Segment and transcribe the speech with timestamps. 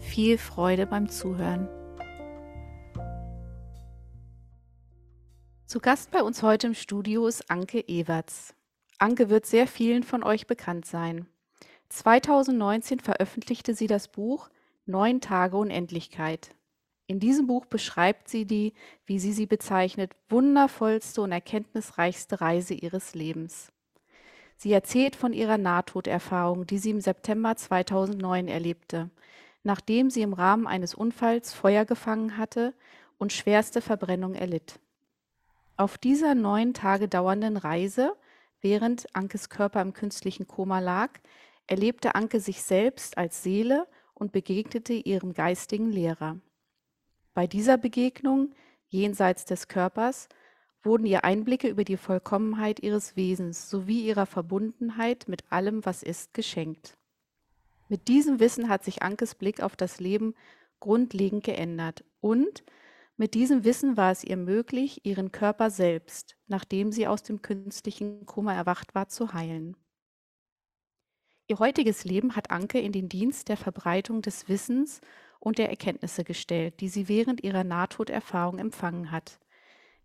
[0.00, 1.68] viel Freude beim Zuhören.
[5.66, 8.54] Zu Gast bei uns heute im Studio ist Anke Ewerts.
[8.98, 11.26] Anke wird sehr vielen von euch bekannt sein.
[11.90, 14.48] 2019 veröffentlichte sie das Buch
[14.86, 16.54] Neun Tage Unendlichkeit.
[17.06, 18.74] In diesem Buch beschreibt sie die,
[19.06, 23.72] wie sie sie bezeichnet, wundervollste und erkenntnisreichste Reise ihres Lebens.
[24.56, 29.10] Sie erzählt von ihrer Nahtoderfahrung, die sie im September 2009 erlebte,
[29.62, 32.74] nachdem sie im Rahmen eines Unfalls Feuer gefangen hatte
[33.18, 34.78] und schwerste Verbrennung erlitt.
[35.76, 38.16] Auf dieser neun Tage dauernden Reise,
[38.60, 41.10] während Ankes Körper im künstlichen Koma lag,
[41.68, 46.40] erlebte Anke sich selbst als Seele und begegnete ihrem geistigen Lehrer.
[47.34, 48.52] Bei dieser Begegnung,
[48.88, 50.28] jenseits des Körpers,
[50.82, 56.34] wurden ihr Einblicke über die Vollkommenheit ihres Wesens sowie ihrer Verbundenheit mit allem, was ist,
[56.34, 56.97] geschenkt.
[57.88, 60.34] Mit diesem Wissen hat sich Ankes Blick auf das Leben
[60.80, 62.64] grundlegend geändert und
[63.16, 68.26] mit diesem Wissen war es ihr möglich, ihren Körper selbst, nachdem sie aus dem künstlichen
[68.26, 69.76] Koma erwacht war, zu heilen.
[71.48, 75.00] Ihr heutiges Leben hat Anke in den Dienst der Verbreitung des Wissens
[75.40, 79.40] und der Erkenntnisse gestellt, die sie während ihrer Nahtoderfahrung empfangen hat.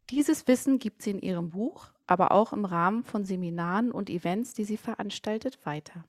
[0.10, 4.54] Dieses Wissen gibt sie in ihrem Buch, aber auch im Rahmen von Seminaren und Events,
[4.54, 6.06] die sie veranstaltet, weiter.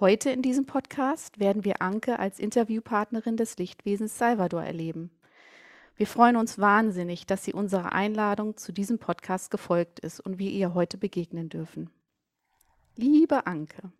[0.00, 5.10] Heute in diesem Podcast werden wir Anke als Interviewpartnerin des Lichtwesens Salvador erleben.
[5.96, 10.52] Wir freuen uns wahnsinnig, dass sie unserer Einladung zu diesem Podcast gefolgt ist und wir
[10.52, 11.90] ihr heute begegnen dürfen.
[12.94, 13.90] Liebe Anke,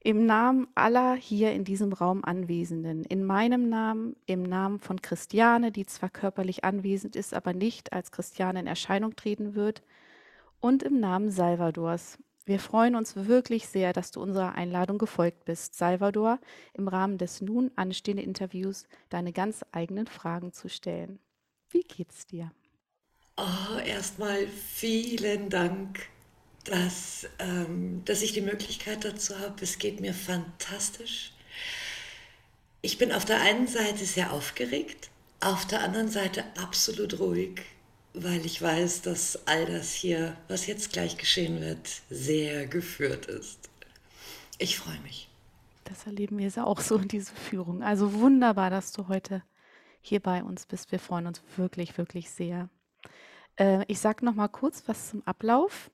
[0.00, 5.72] im Namen aller hier in diesem Raum Anwesenden, in meinem Namen, im Namen von Christiane,
[5.72, 9.82] die zwar körperlich anwesend ist, aber nicht als Christiane in Erscheinung treten wird,
[10.60, 15.74] und im Namen Salvadors, wir freuen uns wirklich sehr, dass du unserer Einladung gefolgt bist,
[15.74, 16.38] Salvador,
[16.74, 21.20] im Rahmen des nun anstehenden Interviews deine ganz eigenen Fragen zu stellen.
[21.70, 22.52] Wie geht's dir?
[23.36, 26.00] Oh, erstmal vielen Dank,
[26.64, 29.62] dass, ähm, dass ich die Möglichkeit dazu habe.
[29.62, 31.32] Es geht mir fantastisch.
[32.82, 35.10] Ich bin auf der einen Seite sehr aufgeregt,
[35.40, 37.62] auf der anderen Seite absolut ruhig
[38.14, 43.70] weil ich weiß, dass all das hier, was jetzt gleich geschehen wird, sehr geführt ist.
[44.58, 45.28] Ich freue mich.
[45.84, 47.82] Das erleben wir auch so in dieser Führung.
[47.82, 49.42] Also wunderbar, dass du heute
[50.00, 50.92] hier bei uns bist.
[50.92, 52.68] Wir freuen uns wirklich, wirklich sehr.
[53.56, 55.90] Äh, ich sage noch mal kurz was zum Ablauf.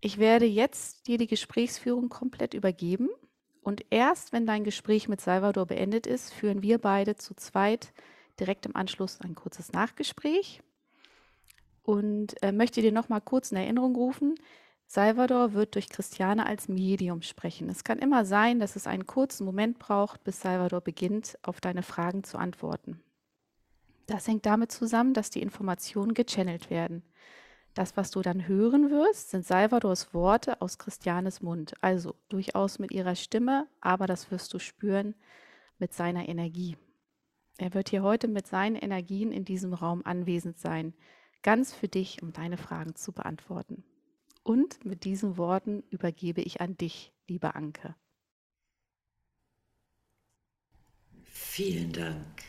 [0.00, 3.08] Ich werde jetzt dir die Gesprächsführung komplett übergeben.
[3.62, 7.92] Und erst wenn dein Gespräch mit Salvador beendet ist, führen wir beide zu zweit
[8.38, 10.62] direkt im Anschluss ein kurzes Nachgespräch
[11.86, 14.34] und äh, möchte dir noch mal kurz in Erinnerung rufen,
[14.88, 17.68] Salvador wird durch Christiane als Medium sprechen.
[17.68, 21.82] Es kann immer sein, dass es einen kurzen Moment braucht, bis Salvador beginnt, auf deine
[21.82, 23.00] Fragen zu antworten.
[24.06, 27.02] Das hängt damit zusammen, dass die Informationen gechannelt werden.
[27.74, 32.92] Das, was du dann hören wirst, sind Salvadors Worte aus Christianes Mund, also durchaus mit
[32.92, 35.14] ihrer Stimme, aber das wirst du spüren
[35.78, 36.76] mit seiner Energie.
[37.58, 40.94] Er wird hier heute mit seinen Energien in diesem Raum anwesend sein
[41.46, 43.84] ganz für dich, um deine Fragen zu beantworten.
[44.42, 47.94] Und mit diesen Worten übergebe ich an dich, liebe Anke.
[51.22, 52.42] Vielen Dank.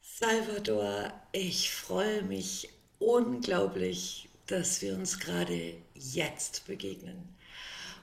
[0.00, 2.68] Salvador, ich freue mich
[3.00, 7.34] unglaublich, dass wir uns gerade jetzt begegnen,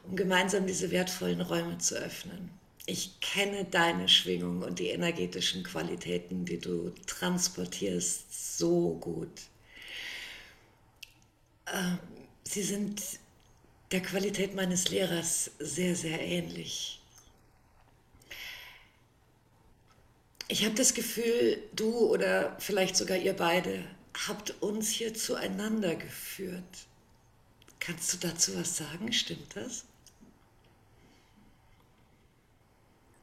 [0.04, 2.59] um gemeinsam diese wertvollen Räume zu öffnen
[2.90, 9.30] ich kenne deine Schwingung und die energetischen Qualitäten, die du transportierst, so gut.
[11.72, 12.00] Ähm,
[12.44, 13.02] sie sind
[13.92, 17.00] der Qualität meines Lehrers sehr, sehr ähnlich.
[20.48, 23.84] Ich habe das Gefühl, du oder vielleicht sogar ihr beide
[24.28, 26.88] habt uns hier zueinander geführt.
[27.80, 29.14] Kannst du dazu was sagen?
[29.14, 29.86] Stimmt das?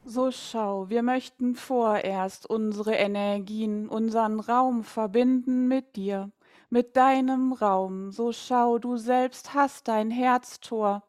[0.09, 6.31] So schau, wir möchten vorerst unsere Energien, unseren Raum verbinden mit dir,
[6.69, 8.11] mit deinem Raum.
[8.11, 11.03] So schau, du selbst hast dein Herztor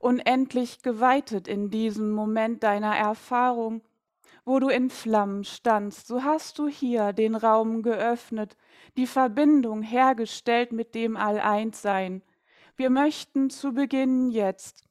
[0.00, 3.82] unendlich geweitet in diesem Moment deiner Erfahrung,
[4.46, 6.06] wo du in Flammen standst.
[6.06, 8.56] So hast du hier den Raum geöffnet,
[8.96, 12.22] die Verbindung hergestellt mit dem Alleinssein.
[12.74, 14.87] Wir möchten zu Beginn jetzt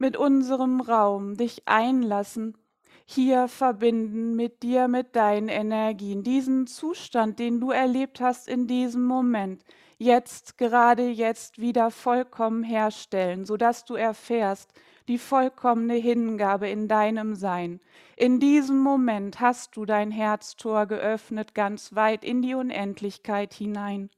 [0.00, 2.56] mit unserem Raum dich einlassen,
[3.04, 9.04] hier verbinden mit dir, mit deinen Energien, diesen Zustand, den du erlebt hast in diesem
[9.04, 9.62] Moment,
[9.98, 14.72] jetzt, gerade jetzt wieder vollkommen herstellen, sodass du erfährst
[15.06, 17.80] die vollkommene Hingabe in deinem Sein.
[18.16, 24.08] In diesem Moment hast du dein Herztor geöffnet, ganz weit in die Unendlichkeit hinein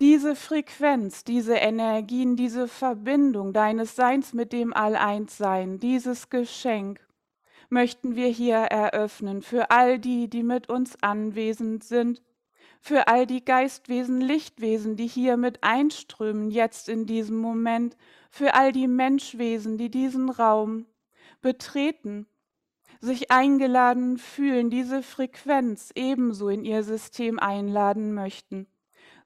[0.00, 7.00] diese Frequenz, diese Energien, diese Verbindung deines Seins mit dem All-Eins-Sein, dieses Geschenk
[7.70, 12.22] möchten wir hier eröffnen für all die, die mit uns anwesend sind,
[12.80, 17.96] für all die Geistwesen, Lichtwesen, die hier mit einströmen, jetzt in diesem Moment,
[18.30, 20.86] für all die Menschwesen, die diesen Raum
[21.40, 22.26] betreten,
[23.00, 28.66] sich eingeladen fühlen, diese Frequenz ebenso in ihr System einladen möchten.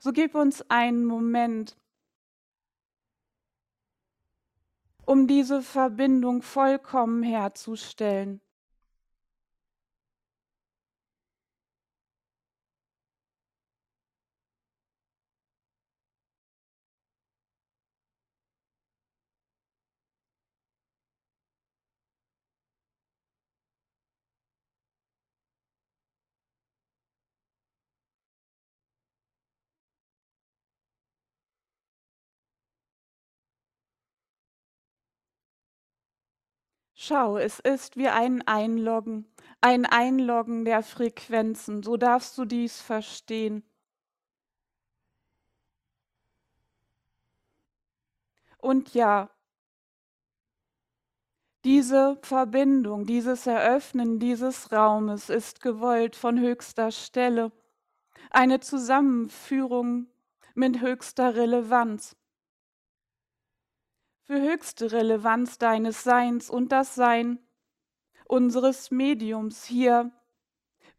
[0.02, 1.76] So gib uns einen Moment,
[5.05, 8.41] um diese Verbindung vollkommen herzustellen.
[37.02, 39.26] Schau, es ist wie ein Einloggen,
[39.62, 43.64] ein Einloggen der Frequenzen, so darfst du dies verstehen.
[48.58, 49.31] Und ja,
[51.64, 57.50] diese Verbindung, dieses Eröffnen dieses Raumes ist gewollt von höchster Stelle,
[58.31, 60.06] eine Zusammenführung
[60.55, 62.14] mit höchster Relevanz
[64.30, 67.40] für höchste Relevanz deines Seins und das Sein
[68.28, 70.12] unseres Mediums hier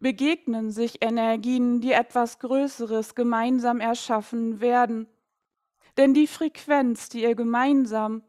[0.01, 5.07] begegnen sich Energien, die etwas Größeres gemeinsam erschaffen werden.
[5.95, 8.21] Denn die Frequenz, die ihr gemeinsam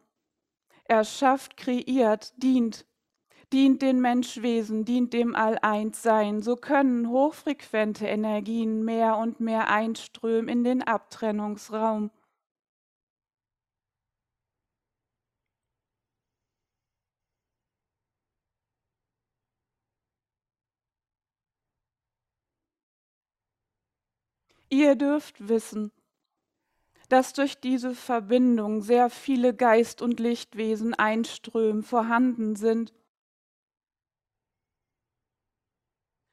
[0.85, 2.87] erschafft, kreiert, dient,
[3.53, 6.43] dient den Menschwesen, dient dem All-Eins-Sein.
[6.43, 12.13] So können hochfrequente Energien mehr und mehr einströmen in den Abtrennungsraum.
[24.73, 25.93] Ihr dürft wissen,
[27.11, 32.95] dass durch diese Verbindung sehr viele Geist- und Lichtwesen einströmen, vorhanden sind.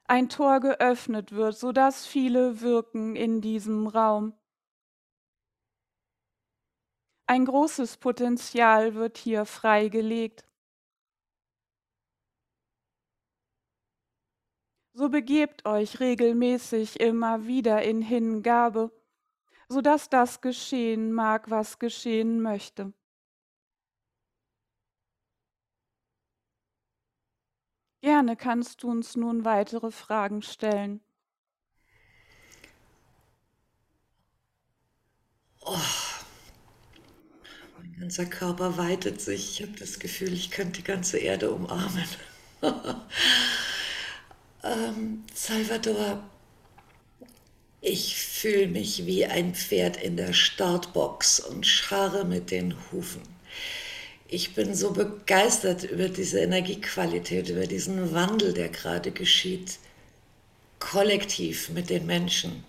[0.05, 4.33] Ein Tor geöffnet wird, sodass viele wirken in diesem Raum.
[7.27, 10.48] Ein großes Potenzial wird hier freigelegt.
[14.93, 18.91] So begebt euch regelmäßig immer wieder in Hingabe,
[19.67, 22.93] so dass das geschehen mag, was geschehen möchte.
[28.01, 31.01] Gerne kannst du uns nun weitere Fragen stellen.
[35.61, 35.77] Oh,
[37.77, 39.59] mein ganzer Körper weitet sich.
[39.59, 42.07] Ich habe das Gefühl, ich könnte die ganze Erde umarmen.
[44.63, 46.21] Ähm, Salvador,
[47.81, 53.21] ich fühle mich wie ein Pferd in der Startbox und scharre mit den Hufen.
[54.27, 59.79] Ich bin so begeistert über diese Energiequalität, über diesen Wandel, der gerade geschieht,
[60.79, 62.63] kollektiv mit den Menschen.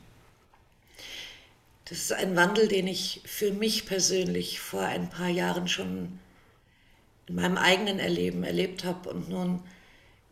[1.86, 6.20] Das ist ein Wandel, den ich für mich persönlich vor ein paar Jahren schon
[7.26, 9.60] in meinem eigenen Erleben erlebt habe und nun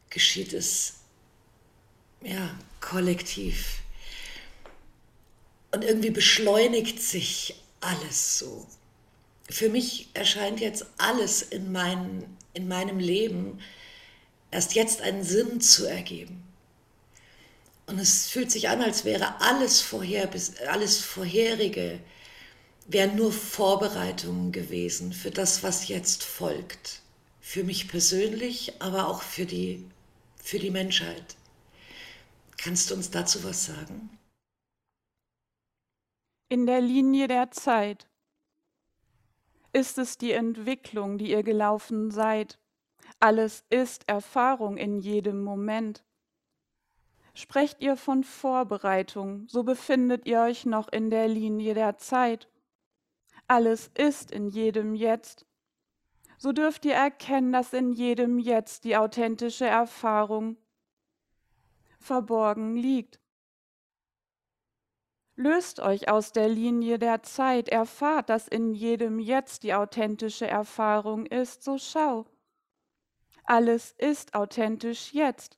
[0.08, 0.97] geschieht es
[2.22, 3.80] ja, kollektiv.
[5.72, 8.66] Und irgendwie beschleunigt sich alles so.
[9.50, 13.60] Für mich erscheint jetzt alles in, mein, in meinem Leben
[14.50, 16.42] erst jetzt einen Sinn zu ergeben.
[17.86, 20.28] Und es fühlt sich an, als wäre alles, vorher,
[20.68, 21.98] alles Vorherige,
[22.86, 27.00] wären nur Vorbereitungen gewesen für das, was jetzt folgt.
[27.40, 29.84] Für mich persönlich, aber auch für die,
[30.42, 31.37] für die Menschheit.
[32.58, 34.10] Kannst du uns dazu was sagen?
[36.48, 38.08] In der Linie der Zeit
[39.72, 42.58] ist es die Entwicklung, die ihr gelaufen seid.
[43.20, 46.04] Alles ist Erfahrung in jedem Moment.
[47.32, 52.48] Sprecht ihr von Vorbereitung, so befindet ihr euch noch in der Linie der Zeit.
[53.46, 55.46] Alles ist in jedem Jetzt.
[56.38, 60.56] So dürft ihr erkennen, dass in jedem Jetzt die authentische Erfahrung
[61.98, 63.20] verborgen liegt.
[65.36, 71.26] Löst euch aus der Linie der Zeit, erfahrt, dass in jedem Jetzt die authentische Erfahrung
[71.26, 72.26] ist, so schau.
[73.44, 75.56] Alles ist authentisch jetzt.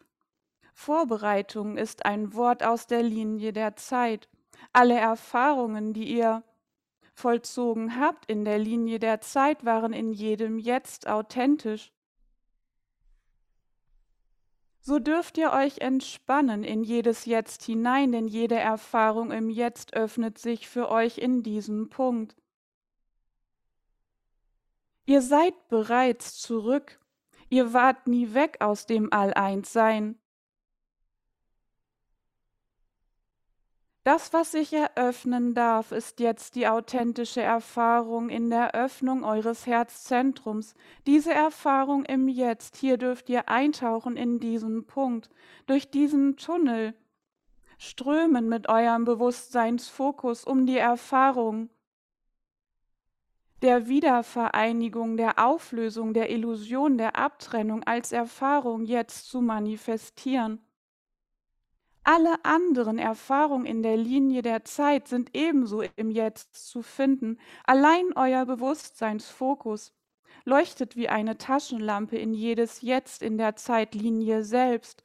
[0.74, 4.28] Vorbereitung ist ein Wort aus der Linie der Zeit.
[4.72, 6.44] Alle Erfahrungen, die ihr
[7.14, 11.92] vollzogen habt in der Linie der Zeit, waren in jedem Jetzt authentisch
[14.80, 20.38] so dürft ihr euch entspannen in jedes Jetzt hinein, denn jede Erfahrung im Jetzt öffnet
[20.38, 22.36] sich für euch in diesem Punkt.
[25.06, 27.00] Ihr seid bereits zurück,
[27.48, 30.19] ihr wart nie weg aus dem All-Eins-Sein.
[34.02, 40.74] Das, was sich eröffnen darf, ist jetzt die authentische Erfahrung in der Öffnung eures Herzzentrums.
[41.06, 42.76] Diese Erfahrung im Jetzt.
[42.76, 45.28] Hier dürft ihr eintauchen in diesen Punkt,
[45.66, 46.94] durch diesen Tunnel.
[47.76, 51.68] Strömen mit eurem Bewusstseinsfokus um die Erfahrung
[53.62, 60.60] der Wiedervereinigung, der Auflösung, der Illusion, der Abtrennung als Erfahrung jetzt zu manifestieren.
[62.02, 67.38] Alle anderen Erfahrungen in der Linie der Zeit sind ebenso im Jetzt zu finden.
[67.64, 69.92] Allein euer Bewusstseinsfokus
[70.44, 75.04] leuchtet wie eine Taschenlampe in jedes Jetzt in der Zeitlinie selbst.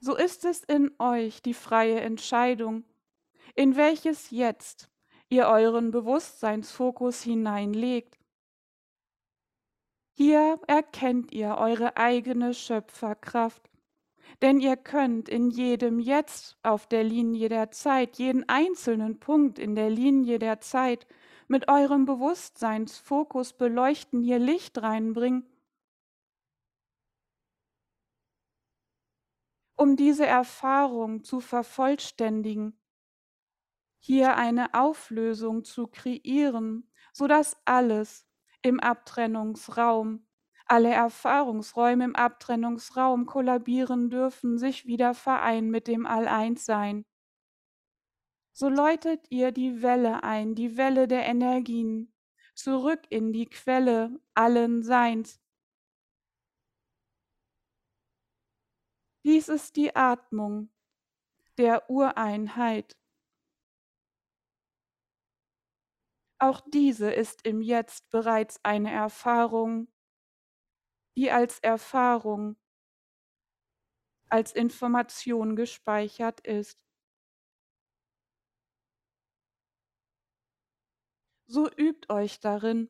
[0.00, 2.84] So ist es in euch die freie Entscheidung,
[3.54, 4.88] in welches Jetzt
[5.28, 8.18] ihr euren Bewusstseinsfokus hineinlegt.
[10.12, 13.69] Hier erkennt ihr eure eigene Schöpferkraft
[14.42, 19.74] denn ihr könnt in jedem Jetzt auf der Linie der Zeit, jeden einzelnen Punkt in
[19.74, 21.06] der Linie der Zeit
[21.48, 25.44] mit eurem Bewusstseinsfokus beleuchten, hier Licht reinbringen,
[29.76, 32.78] um diese Erfahrung zu vervollständigen,
[33.98, 38.26] hier eine Auflösung zu kreieren, sodass alles
[38.62, 40.26] im Abtrennungsraum
[40.70, 47.04] alle Erfahrungsräume im Abtrennungsraum kollabieren dürfen, sich wieder vereinen mit dem All-Eins-Sein.
[48.52, 52.14] So läutet ihr die Welle ein, die Welle der Energien,
[52.54, 55.40] zurück in die Quelle allen Seins.
[59.24, 60.70] Dies ist die Atmung
[61.58, 62.96] der Ureinheit.
[66.38, 69.88] Auch diese ist im Jetzt bereits eine Erfahrung
[71.16, 72.56] die als Erfahrung,
[74.28, 76.78] als Information gespeichert ist.
[81.46, 82.88] So übt euch darin,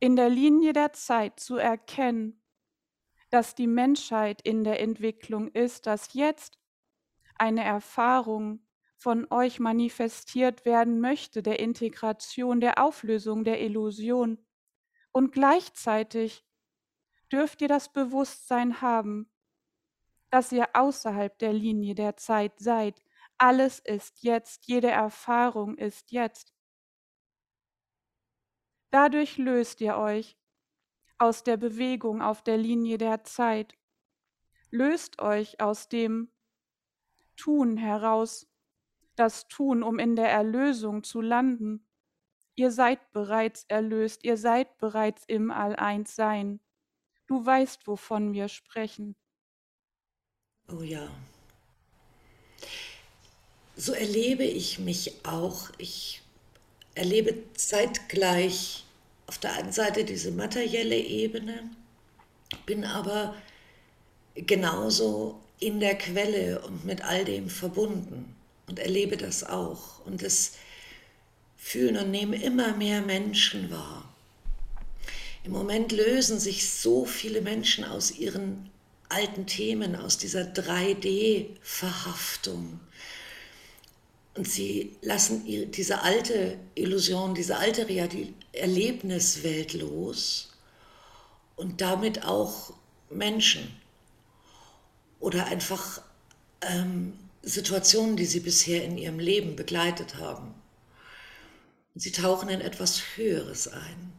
[0.00, 2.42] in der Linie der Zeit zu erkennen,
[3.30, 6.58] dass die Menschheit in der Entwicklung ist, dass jetzt
[7.36, 8.66] eine Erfahrung
[8.96, 14.38] von euch manifestiert werden möchte, der Integration, der Auflösung der Illusion
[15.12, 16.45] und gleichzeitig
[17.32, 19.30] dürft ihr das Bewusstsein haben,
[20.30, 23.02] dass ihr außerhalb der Linie der Zeit seid.
[23.38, 26.54] Alles ist jetzt, jede Erfahrung ist jetzt.
[28.90, 30.36] Dadurch löst ihr euch
[31.18, 33.74] aus der Bewegung auf der Linie der Zeit.
[34.70, 36.30] Löst euch aus dem
[37.36, 38.48] Tun heraus,
[39.14, 41.86] das Tun, um in der Erlösung zu landen.
[42.54, 46.60] Ihr seid bereits erlöst, ihr seid bereits im All-Eins-Sein.
[47.26, 49.16] Du weißt, wovon wir sprechen.
[50.68, 51.08] Oh ja.
[53.76, 55.70] So erlebe ich mich auch.
[55.78, 56.22] Ich
[56.94, 58.84] erlebe zeitgleich
[59.26, 61.70] auf der einen Seite diese materielle Ebene,
[62.64, 63.34] bin aber
[64.34, 68.36] genauso in der Quelle und mit all dem verbunden
[68.68, 70.04] und erlebe das auch.
[70.06, 70.54] Und es
[71.56, 74.05] fühlen und nehmen immer mehr Menschen wahr
[75.46, 78.68] Im Moment lösen sich so viele Menschen aus ihren
[79.08, 82.80] alten Themen, aus dieser 3D-Verhaftung.
[84.34, 87.86] Und sie lassen diese alte Illusion, diese alte
[88.52, 90.50] Erlebniswelt los
[91.54, 92.72] und damit auch
[93.08, 93.72] Menschen
[95.20, 96.02] oder einfach
[96.60, 97.12] ähm,
[97.42, 100.56] Situationen, die sie bisher in ihrem Leben begleitet haben.
[101.94, 104.15] Sie tauchen in etwas Höheres ein.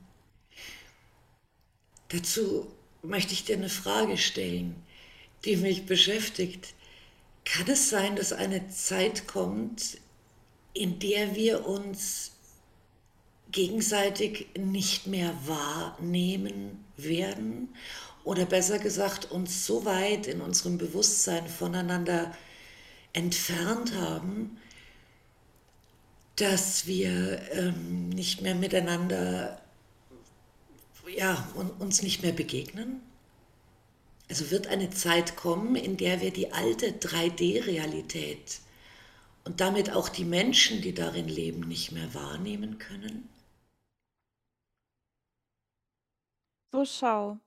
[2.09, 2.67] Dazu
[3.01, 4.75] möchte ich dir eine Frage stellen,
[5.45, 6.73] die mich beschäftigt.
[7.45, 9.97] Kann es sein, dass eine Zeit kommt,
[10.73, 12.31] in der wir uns
[13.51, 17.69] gegenseitig nicht mehr wahrnehmen werden
[18.23, 22.35] oder besser gesagt uns so weit in unserem Bewusstsein voneinander
[23.13, 24.57] entfernt haben,
[26.35, 29.61] dass wir ähm, nicht mehr miteinander,
[31.07, 31.47] ja,
[31.79, 33.01] uns nicht mehr begegnen?
[34.29, 38.59] Also wird eine Zeit kommen, in der wir die alte 3D-Realität
[39.45, 43.29] und damit auch die Menschen, die darin leben, nicht mehr wahrnehmen können?
[46.73, 47.39] So schau,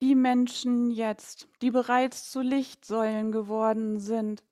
[0.00, 4.44] die Menschen jetzt, die bereits zu Lichtsäulen geworden sind,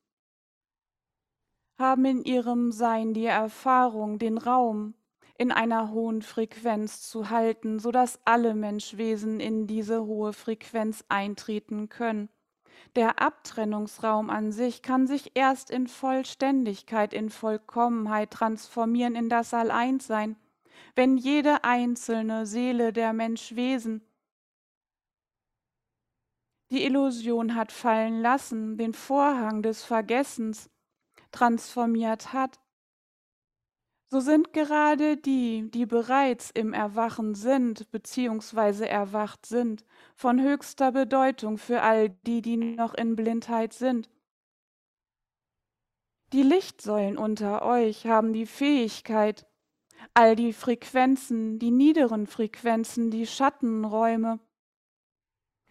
[1.79, 4.95] haben in ihrem Sein die Erfahrung, den Raum
[5.43, 12.29] in einer hohen Frequenz zu halten, sodass alle Menschwesen in diese hohe Frequenz eintreten können.
[12.95, 20.37] Der Abtrennungsraum an sich kann sich erst in Vollständigkeit, in Vollkommenheit transformieren in das Alleinssein,
[20.95, 24.01] wenn jede einzelne Seele der Menschwesen
[26.71, 30.71] die Illusion hat fallen lassen, den Vorhang des Vergessens
[31.33, 32.61] transformiert hat,
[34.13, 38.85] so sind gerade die, die bereits im Erwachen sind bzw.
[38.85, 44.11] erwacht sind, von höchster Bedeutung für all die, die noch in Blindheit sind.
[46.35, 49.47] Die Lichtsäulen unter euch haben die Fähigkeit,
[50.13, 54.41] all die Frequenzen, die niederen Frequenzen, die Schattenräume,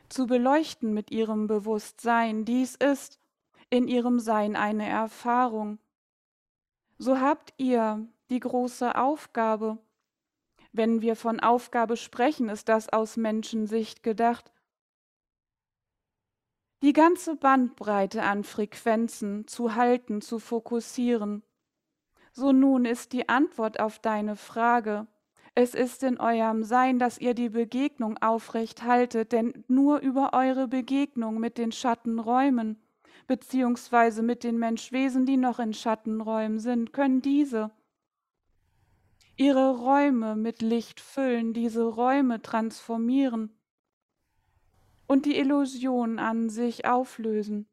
[0.09, 2.43] zu beleuchten mit ihrem Bewusstsein.
[2.45, 3.19] Dies ist
[3.69, 5.77] in ihrem Sein eine Erfahrung.
[6.97, 9.77] So habt ihr die große Aufgabe.
[10.71, 14.51] Wenn wir von Aufgabe sprechen, ist das aus Menschensicht gedacht.
[16.81, 21.43] Die ganze Bandbreite an Frequenzen zu halten, zu fokussieren.
[22.31, 25.05] So nun ist die Antwort auf deine Frage,
[25.53, 30.69] es ist in eurem Sein, dass ihr die Begegnung aufrecht haltet, denn nur über eure
[30.69, 32.81] Begegnung mit den Schattenräumen
[33.27, 37.71] beziehungsweise mit den Menschwesen, die noch in Schattenräumen sind, können diese
[39.41, 43.59] ihre Räume mit Licht füllen, diese Räume transformieren
[45.07, 47.67] und die Illusion an sich auflösen.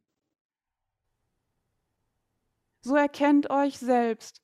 [2.81, 4.43] So erkennt euch selbst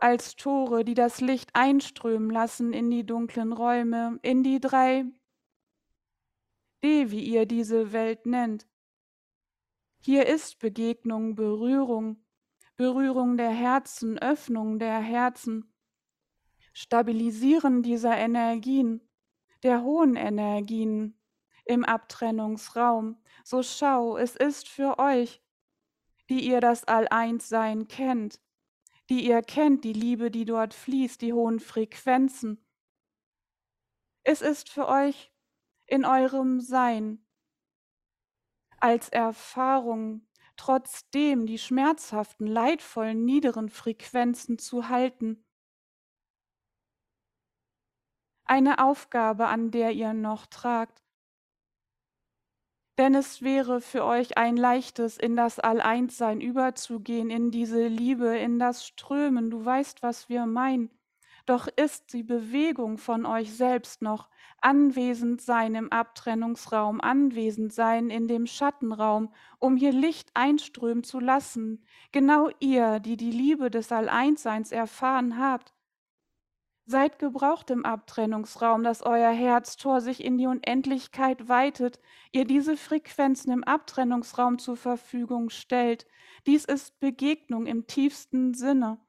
[0.00, 5.04] als Tore, die das Licht einströmen lassen in die dunklen Räume, in die drei
[6.82, 8.66] D, wie ihr diese Welt nennt.
[10.00, 12.24] Hier ist Begegnung, Berührung,
[12.74, 15.70] Berührung der Herzen, Öffnung der Herzen,
[16.74, 19.00] Stabilisieren dieser Energien,
[19.62, 21.18] der hohen Energien
[21.64, 23.16] im Abtrennungsraum.
[23.44, 25.40] So schau, es ist für euch,
[26.28, 28.40] die ihr das All-Eins-Sein kennt,
[29.08, 32.66] die ihr kennt, die Liebe, die dort fließt, die hohen Frequenzen.
[34.22, 35.32] Es ist für euch
[35.86, 37.24] in eurem Sein
[38.80, 45.44] als Erfahrung trotzdem die schmerzhaften, leidvollen, niederen Frequenzen zu halten.
[48.44, 51.02] Eine Aufgabe, an der ihr noch tragt.
[52.98, 58.58] Denn es wäre für euch ein leichtes, in das All-Eins-Sein überzugehen, in diese Liebe, in
[58.58, 59.50] das Strömen.
[59.50, 60.90] Du weißt, was wir meinen.
[61.46, 64.30] Doch ist die Bewegung von euch selbst noch
[64.62, 71.84] anwesend sein im Abtrennungsraum, anwesend sein in dem Schattenraum, um hier Licht einströmen zu lassen.
[72.12, 75.73] Genau ihr, die die Liebe des All-Eins-Seins erfahren habt,
[76.86, 81.98] Seid gebraucht im Abtrennungsraum, dass euer Herztor sich in die Unendlichkeit weitet,
[82.30, 86.06] ihr diese Frequenzen im Abtrennungsraum zur Verfügung stellt.
[86.46, 89.00] Dies ist Begegnung im tiefsten Sinne.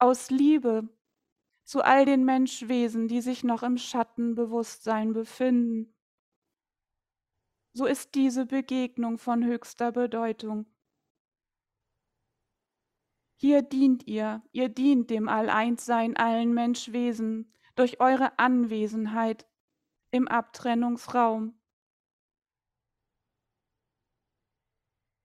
[0.00, 0.88] Aus Liebe
[1.64, 5.94] zu all den Menschwesen, die sich noch im Schattenbewusstsein befinden.
[7.72, 10.66] So ist diese Begegnung von höchster Bedeutung.
[13.36, 19.46] Hier dient ihr, ihr dient dem All-Eins-Sein allen Menschwesen, durch eure Anwesenheit
[20.10, 21.54] im Abtrennungsraum.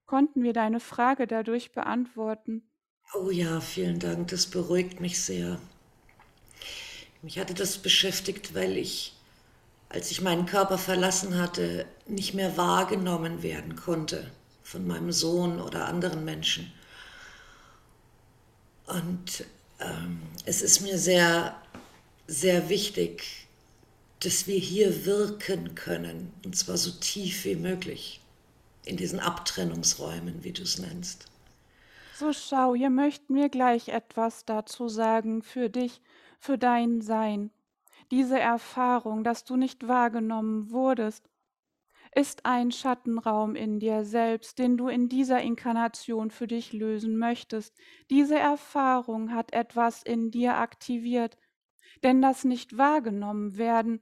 [0.05, 2.69] Konnten wir deine Frage dadurch beantworten?
[3.13, 5.57] Oh ja, vielen Dank, das beruhigt mich sehr.
[7.21, 9.15] Mich hatte das beschäftigt, weil ich,
[9.87, 14.29] als ich meinen Körper verlassen hatte, nicht mehr wahrgenommen werden konnte
[14.63, 16.73] von meinem Sohn oder anderen Menschen.
[18.87, 19.45] Und
[19.79, 21.55] ähm, es ist mir sehr,
[22.27, 23.47] sehr wichtig,
[24.19, 28.21] dass wir hier wirken können, und zwar so tief wie möglich,
[28.85, 31.25] in diesen Abtrennungsräumen, wie du es nennst.
[32.15, 36.01] So schau, hier möchten wir gleich etwas dazu sagen für dich,
[36.39, 37.49] für dein Sein.
[38.11, 41.30] Diese Erfahrung, dass du nicht wahrgenommen wurdest,
[42.13, 47.77] ist ein Schattenraum in dir selbst, den du in dieser Inkarnation für dich lösen möchtest.
[48.09, 51.37] Diese Erfahrung hat etwas in dir aktiviert,
[52.03, 54.01] denn das nicht wahrgenommen werden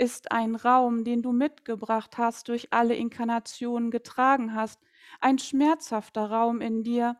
[0.00, 4.80] ist ein Raum, den du mitgebracht hast, durch alle Inkarnationen getragen hast,
[5.20, 7.18] ein schmerzhafter Raum in dir,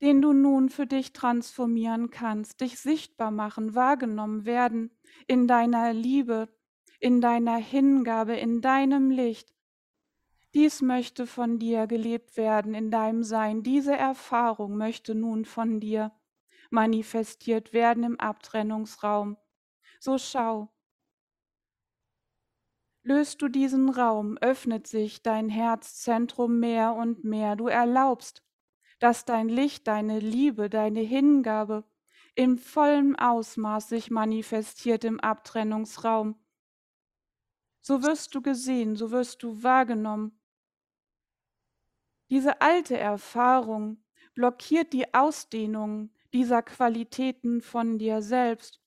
[0.00, 4.96] den du nun für dich transformieren kannst, dich sichtbar machen, wahrgenommen werden
[5.26, 6.48] in deiner Liebe,
[7.00, 9.54] in deiner Hingabe, in deinem Licht.
[10.54, 13.62] Dies möchte von dir gelebt werden in deinem Sein.
[13.62, 16.12] Diese Erfahrung möchte nun von dir
[16.70, 19.36] manifestiert werden im Abtrennungsraum.
[19.98, 20.68] So schau.
[23.02, 27.54] Löst du diesen Raum, öffnet sich dein Herzzentrum mehr und mehr.
[27.56, 28.42] Du erlaubst,
[28.98, 31.84] dass dein Licht, deine Liebe, deine Hingabe
[32.34, 36.36] im vollen Ausmaß sich manifestiert im Abtrennungsraum.
[37.84, 40.40] So wirst du gesehen, so wirst du wahrgenommen.
[42.30, 44.02] Diese alte Erfahrung
[44.34, 48.80] blockiert die Ausdehnung dieser Qualitäten von dir selbst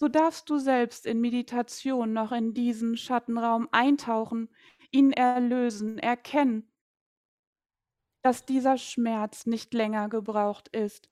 [0.00, 4.48] so darfst du selbst in Meditation noch in diesen Schattenraum eintauchen,
[4.90, 6.72] ihn erlösen, erkennen,
[8.22, 11.10] dass dieser Schmerz nicht länger gebraucht ist.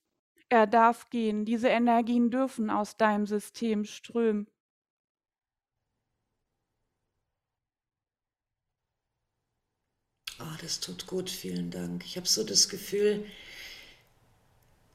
[0.48, 4.48] Er darf gehen, diese Energien dürfen aus deinem System strömen.
[10.40, 12.04] Oh, das tut gut, vielen Dank.
[12.04, 13.24] Ich habe so das Gefühl,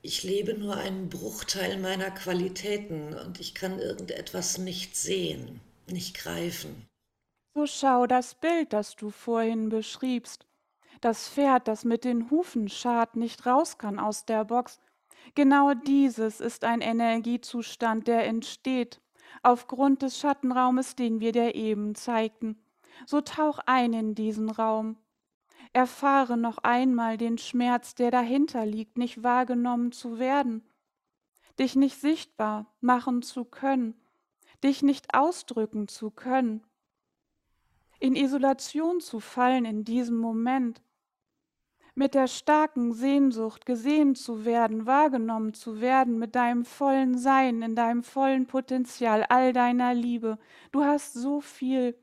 [0.01, 6.87] ich lebe nur einen Bruchteil meiner Qualitäten und ich kann irgendetwas nicht sehen, nicht greifen.
[7.55, 10.45] So schau das Bild, das du vorhin beschriebst.
[11.01, 14.79] Das Pferd, das mit den Hufen schart, nicht raus kann aus der Box.
[15.35, 19.01] Genau dieses ist ein Energiezustand, der entsteht
[19.41, 22.57] aufgrund des Schattenraumes, den wir dir eben zeigten.
[23.05, 24.97] So tauch ein in diesen Raum.
[25.73, 30.63] Erfahre noch einmal den Schmerz, der dahinter liegt, nicht wahrgenommen zu werden,
[31.59, 33.95] dich nicht sichtbar machen zu können,
[34.63, 36.63] dich nicht ausdrücken zu können,
[37.99, 40.81] in Isolation zu fallen in diesem Moment,
[41.95, 47.75] mit der starken Sehnsucht gesehen zu werden, wahrgenommen zu werden, mit deinem vollen Sein, in
[47.75, 50.39] deinem vollen Potenzial, all deiner Liebe.
[50.71, 51.95] Du hast so viel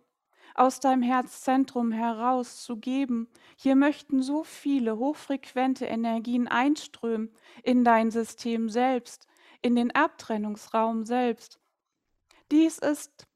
[0.54, 3.28] aus deinem Herzzentrum heraus zu geben.
[3.56, 7.30] Hier möchten so viele hochfrequente Energien einströmen
[7.62, 9.26] in dein System selbst,
[9.62, 11.60] in den Abtrennungsraum selbst.
[12.50, 13.26] Dies ist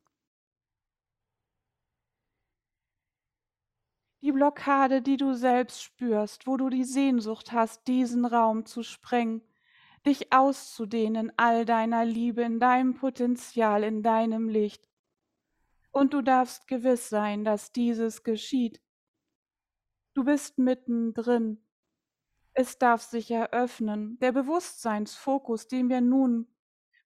[4.23, 9.43] die Blockade, die du selbst spürst, wo du die Sehnsucht hast, diesen Raum zu sprengen,
[10.07, 14.89] dich auszudehnen, all deiner Liebe, in deinem Potenzial, in deinem Licht
[15.95, 18.83] und du darfst gewiss sein, dass dieses geschieht.
[20.13, 21.65] Du bist mittendrin.
[22.53, 24.19] Es darf sich eröffnen.
[24.19, 26.49] Der Bewusstseinsfokus, den wir nun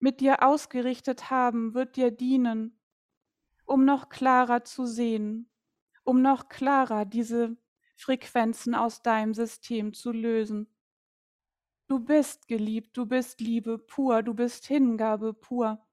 [0.00, 2.80] mit dir ausgerichtet haben, wird dir dienen,
[3.66, 5.50] um noch klarer zu sehen,
[6.02, 7.58] um noch klarer diese
[7.94, 10.74] Frequenzen aus deinem System zu lösen.
[11.88, 15.86] Du bist geliebt, du bist Liebe pur, du bist Hingabe pur.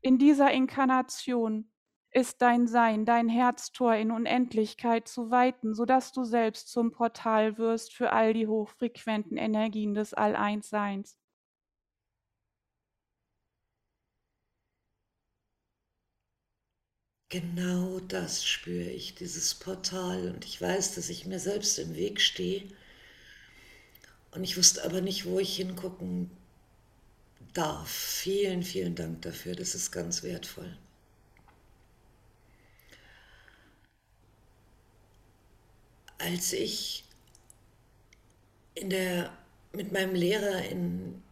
[0.00, 1.70] In dieser Inkarnation
[2.14, 7.92] ist dein Sein, dein Herztor in Unendlichkeit zu weiten, sodass du selbst zum Portal wirst
[7.92, 11.18] für all die hochfrequenten Energien des All-Eins-Seins.
[17.30, 20.30] Genau das spüre ich, dieses Portal.
[20.30, 22.68] Und ich weiß, dass ich mir selbst im Weg stehe.
[24.30, 26.30] Und ich wusste aber nicht, wo ich hingucken
[27.54, 27.90] darf.
[27.90, 29.56] Vielen, vielen Dank dafür.
[29.56, 30.76] Das ist ganz wertvoll.
[36.24, 37.04] Als ich
[38.74, 39.36] in der,
[39.72, 41.22] mit meinem Lehrer in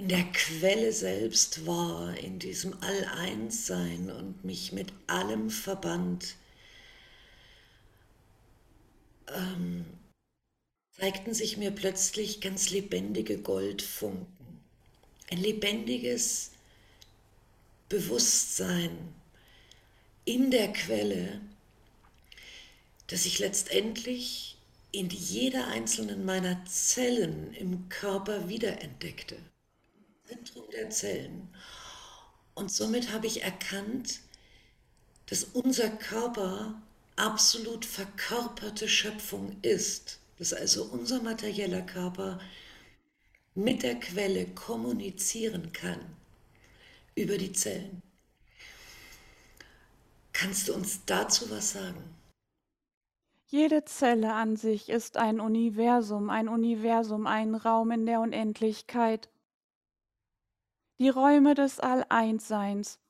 [0.00, 6.36] in der Quelle selbst war, in diesem All-Eins-Sein und mich mit allem verband,
[9.28, 9.84] ähm,
[10.92, 14.60] zeigten sich mir plötzlich ganz lebendige Goldfunken.
[15.30, 16.52] Ein lebendiges
[17.90, 18.96] Bewusstsein
[20.24, 21.42] in der Quelle,
[23.10, 24.56] das ich letztendlich
[24.92, 29.36] in jeder einzelnen meiner Zellen im Körper wiederentdeckte.
[30.26, 31.48] Zentrum der Zellen.
[32.54, 34.20] Und somit habe ich erkannt,
[35.26, 36.80] dass unser Körper
[37.16, 42.40] absolut verkörperte Schöpfung ist, dass also unser materieller Körper
[43.56, 46.00] mit der Quelle kommunizieren kann
[47.16, 48.02] über die Zellen.
[50.32, 52.19] Kannst du uns dazu was sagen?
[53.52, 59.28] Jede Zelle an sich ist ein Universum, ein Universum, ein Raum in der Unendlichkeit.
[61.00, 63.00] Die Räume des All-Eins-Seins.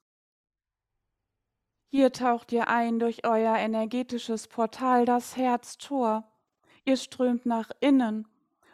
[1.90, 6.24] Hier taucht ihr ein durch euer energetisches Portal, das Herztor.
[6.87, 8.26] Ihr strömt nach innen,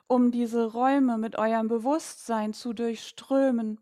[0.06, 3.80] um diese Räume mit eurem Bewusstsein zu durchströmen.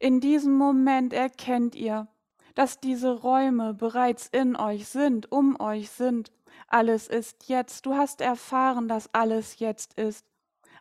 [0.00, 2.08] In diesem Moment erkennt ihr,
[2.56, 6.32] dass diese Räume bereits in euch sind, um euch sind
[6.66, 7.86] alles ist jetzt.
[7.86, 10.26] Du hast erfahren, dass alles jetzt ist.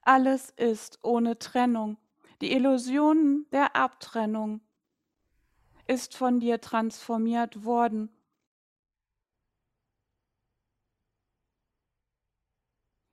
[0.02, 1.98] Alles ist ohne Trennung.
[2.42, 4.62] Die Illusion der Abtrennung
[5.88, 8.10] ist von dir transformiert worden.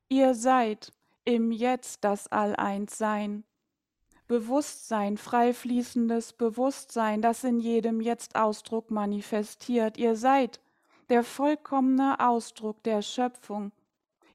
[0.08, 0.92] Ihr seid
[1.24, 3.44] im Jetzt das All-Eins-Sein.
[4.26, 9.98] Bewusstsein, frei fließendes Bewusstsein, das in jedem Jetzt-Ausdruck manifestiert.
[9.98, 10.60] Ihr seid
[11.12, 13.70] der vollkommene Ausdruck der Schöpfung.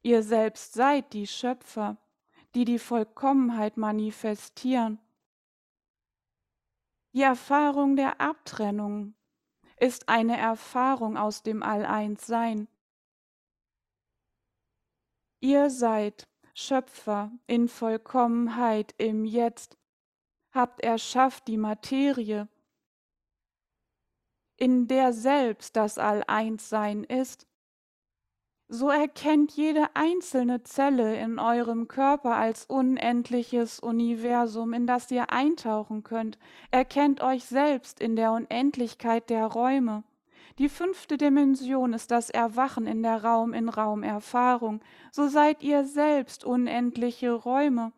[0.03, 1.97] Ihr selbst seid die Schöpfer,
[2.53, 4.99] die die Vollkommenheit manifestieren.
[7.13, 9.15] Die Erfahrung der Abtrennung
[9.77, 12.67] ist eine Erfahrung aus dem All-Eins-Sein.
[15.39, 19.79] Ihr seid Schöpfer in Vollkommenheit im Jetzt,
[20.51, 22.47] habt erschafft die Materie,
[24.57, 27.47] in der selbst das All-Eins-Sein ist,
[28.69, 36.03] so erkennt jede einzelne Zelle in eurem Körper als unendliches Universum, in das ihr eintauchen
[36.03, 36.37] könnt,
[36.69, 40.03] erkennt euch selbst in der Unendlichkeit der Räume.
[40.59, 47.93] Die fünfte Dimension ist das Erwachen in der Raum-in-Raum-Erfahrung, so seid ihr selbst unendliche Räume.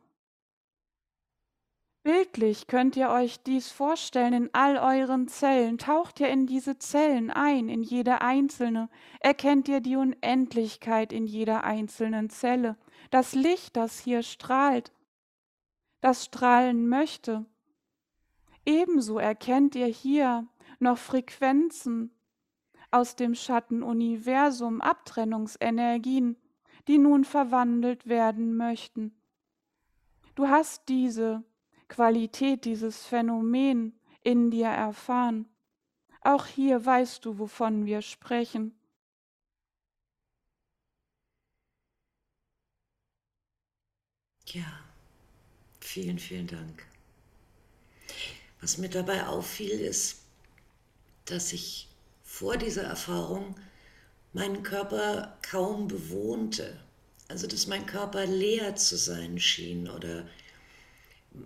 [2.04, 5.78] Bildlich könnt ihr euch dies vorstellen in all euren Zellen.
[5.78, 11.66] Taucht ihr in diese Zellen ein, in jede einzelne, erkennt ihr die Unendlichkeit in jeder
[11.66, 12.78] einzelnen Zelle.
[13.10, 14.94] Das Licht, das hier strahlt,
[16.00, 17.46] das strahlen möchte.
[18.66, 20.48] Ebenso erkennt ihr hier
[20.80, 22.12] noch Frequenzen
[22.92, 26.38] aus dem Schattenuniversum, Abtrennungsenergien,
[26.88, 29.14] die nun verwandelt werden möchten.
[30.36, 31.44] Du hast diese
[31.90, 35.50] Qualität, dieses Phänomen in dir erfahren.
[36.22, 38.80] Auch hier weißt du, wovon wir sprechen.
[44.46, 44.84] Ja,
[45.80, 46.86] vielen, vielen Dank.
[48.62, 50.24] Was mir dabei auffiel, ist,
[51.26, 51.88] dass ich
[52.24, 53.56] vor dieser Erfahrung
[54.34, 56.80] meinen Körper kaum bewohnte.
[57.28, 60.28] Also dass mein Körper leer zu sein schien oder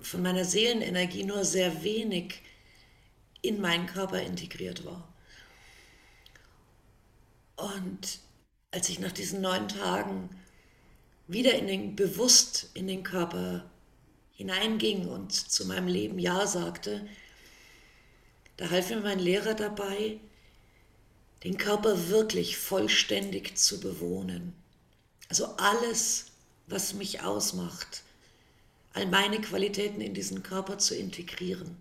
[0.02, 2.42] von meiner Seelenenergie nur sehr wenig
[3.42, 5.14] in meinen Körper integriert war.
[7.56, 8.20] Und
[8.72, 10.30] als ich nach diesen neun Tagen
[11.28, 13.70] wieder in den, bewusst in den Körper
[14.34, 17.08] hineinging und zu meinem Leben Ja sagte,
[18.58, 20.20] da half mir mein Lehrer dabei,
[21.44, 24.54] den Körper wirklich vollständig zu bewohnen.
[25.30, 26.28] Also alles,
[26.68, 28.04] was mich ausmacht,
[28.94, 31.78] all meine Qualitäten in diesen Körper zu integrieren.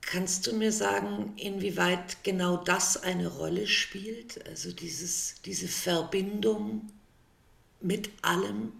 [0.00, 6.90] Kannst du mir sagen, inwieweit genau das eine Rolle spielt, also dieses, diese Verbindung
[7.80, 8.72] mit allem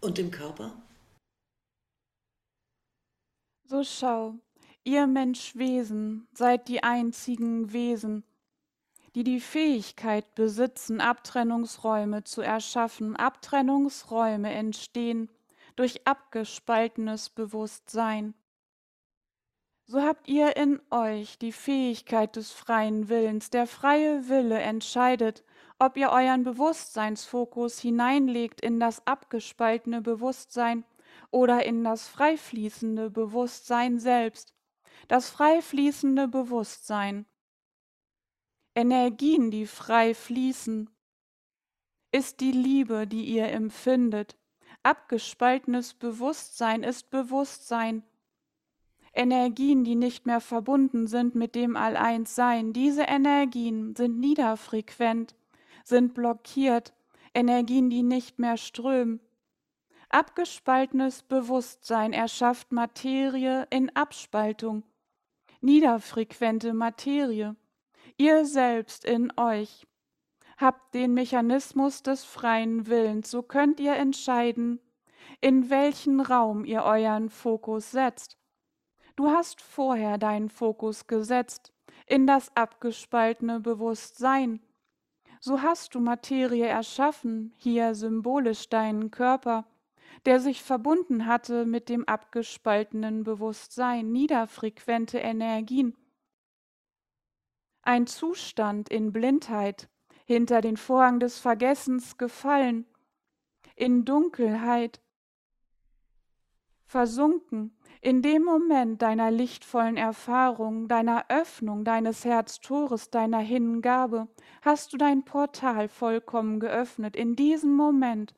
[0.00, 0.80] und dem Körper?
[3.64, 4.34] So schau,
[4.82, 8.24] ihr Menschwesen seid die einzigen Wesen,
[9.14, 13.16] die die Fähigkeit besitzen, Abtrennungsräume zu erschaffen.
[13.16, 15.30] Abtrennungsräume entstehen
[15.76, 18.34] durch abgespaltenes Bewusstsein.
[19.86, 23.50] So habt ihr in euch die Fähigkeit des freien Willens.
[23.50, 25.42] Der freie Wille entscheidet,
[25.80, 30.84] ob ihr euren Bewusstseinsfokus hineinlegt in das abgespaltene Bewusstsein
[31.32, 34.54] oder in das freifließende Bewusstsein selbst.
[35.08, 37.26] Das freifließende Bewusstsein.
[38.80, 40.88] Energien, die frei fließen,
[42.12, 44.38] ist die Liebe, die ihr empfindet.
[44.82, 48.02] Abgespaltenes Bewusstsein ist Bewusstsein.
[49.12, 55.34] Energien, die nicht mehr verbunden sind mit dem All-Eins-Sein, diese Energien sind niederfrequent,
[55.84, 56.94] sind blockiert,
[57.34, 59.20] Energien, die nicht mehr strömen.
[60.08, 64.84] Abgespaltenes Bewusstsein erschafft Materie in Abspaltung,
[65.60, 67.56] niederfrequente Materie.
[68.20, 69.86] Ihr selbst in euch
[70.58, 74.78] habt den Mechanismus des freien Willens, so könnt ihr entscheiden,
[75.40, 78.36] in welchen Raum ihr euren Fokus setzt.
[79.16, 81.72] Du hast vorher deinen Fokus gesetzt
[82.04, 84.60] in das abgespaltene Bewusstsein.
[85.40, 89.64] So hast du Materie erschaffen, hier symbolisch deinen Körper,
[90.26, 95.96] der sich verbunden hatte mit dem abgespaltenen Bewusstsein, niederfrequente Energien.
[97.90, 99.88] Ein Zustand in Blindheit,
[100.24, 102.86] hinter den Vorhang des Vergessens gefallen,
[103.74, 105.00] in Dunkelheit,
[106.84, 114.28] versunken, in dem Moment deiner lichtvollen Erfahrung, deiner Öffnung deines Herztores, deiner Hingabe,
[114.62, 117.16] hast du dein Portal vollkommen geöffnet.
[117.16, 118.36] In diesem Moment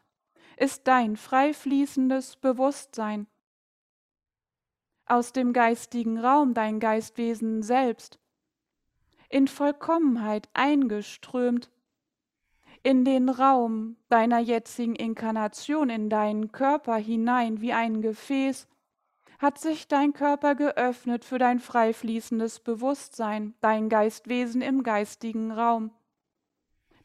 [0.56, 3.26] ist dein frei fließendes Bewusstsein
[5.04, 8.18] aus dem geistigen Raum, dein Geistwesen selbst,
[9.32, 11.70] in Vollkommenheit eingeströmt
[12.82, 18.68] in den Raum deiner jetzigen Inkarnation, in deinen Körper hinein wie ein Gefäß,
[19.38, 25.92] hat sich dein Körper geöffnet für dein frei fließendes Bewusstsein, dein Geistwesen im geistigen Raum,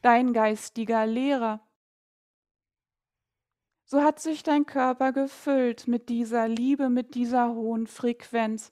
[0.02, 1.60] dein geistiger Lehrer,
[3.84, 8.70] so hat sich dein Körper gefüllt mit dieser Liebe, mit dieser hohen Frequenz.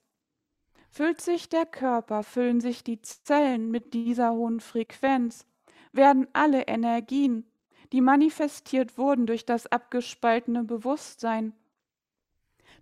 [0.96, 5.44] Füllt sich der Körper, füllen sich die Zellen mit dieser hohen Frequenz,
[5.92, 7.44] werden alle Energien,
[7.92, 11.52] die manifestiert wurden durch das abgespaltene Bewusstsein,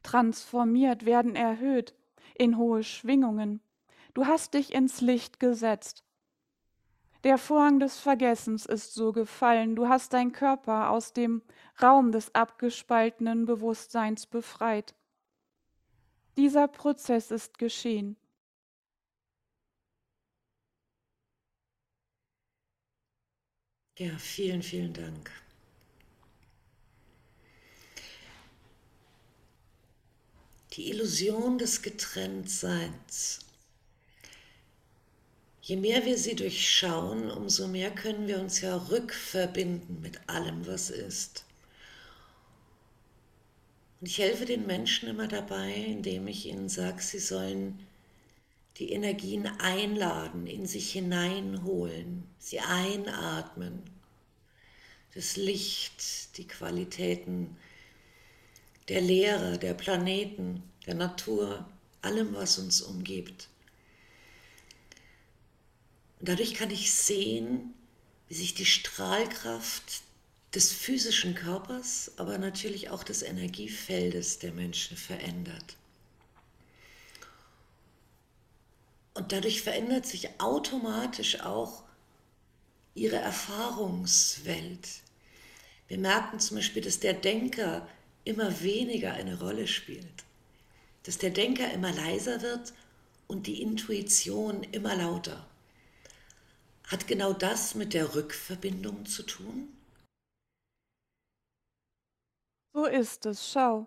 [0.05, 1.93] transformiert, werden erhöht
[2.37, 3.61] in hohe Schwingungen.
[4.15, 6.05] Du hast dich ins Licht gesetzt.
[7.25, 11.43] Der Vorhang des Vergessens ist so gefallen, du hast dein Körper aus dem
[11.83, 14.95] Raum des abgespaltenen Bewusstseins befreit.
[16.37, 18.17] Dieser Prozess ist geschehen.
[23.99, 25.31] Ja, vielen, vielen Dank.
[30.73, 33.45] Die Illusion des Getrenntseins
[35.67, 40.91] Je mehr wir sie durchschauen, umso mehr können wir uns ja rückverbinden mit allem, was
[40.91, 41.44] ist.
[44.05, 47.79] Und ich helfe den Menschen immer dabei, indem ich ihnen sage, sie sollen
[48.77, 53.83] die Energien einladen, in sich hineinholen, sie einatmen.
[55.15, 57.57] Das Licht, die Qualitäten
[58.89, 61.67] der Lehre, der Planeten, der Natur,
[62.03, 63.49] allem, was uns umgibt.
[66.21, 67.73] Und dadurch kann ich sehen,
[68.29, 70.03] wie sich die Strahlkraft
[70.55, 75.77] des physischen Körpers, aber natürlich auch des Energiefeldes der Menschen verändert.
[79.15, 81.83] Und dadurch verändert sich automatisch auch
[82.95, 84.89] ihre Erfahrungswelt.
[85.89, 87.87] Wir merken zum Beispiel, dass der Denker
[88.25, 90.25] immer weniger eine Rolle spielt,
[91.03, 92.73] dass der Denker immer leiser wird
[93.27, 95.47] und die Intuition immer lauter.
[96.87, 99.74] Hat genau das mit der Rückverbindung zu tun?
[102.77, 103.87] So ist es, schau.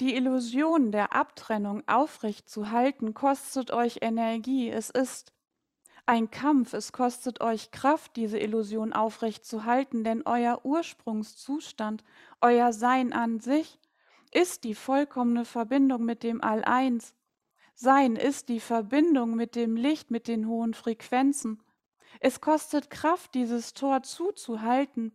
[0.00, 4.68] Die Illusion der Abtrennung aufrechtzuhalten kostet euch Energie.
[4.68, 5.32] Es ist
[6.04, 12.02] ein Kampf, es kostet euch Kraft, diese Illusion aufrechtzuhalten, denn euer Ursprungszustand,
[12.40, 13.78] euer Sein an sich
[14.32, 17.14] ist die vollkommene Verbindung mit dem All-Eins.
[17.76, 21.62] Sein ist die Verbindung mit dem Licht, mit den hohen Frequenzen.
[22.18, 25.12] Es kostet Kraft, dieses Tor zuzuhalten.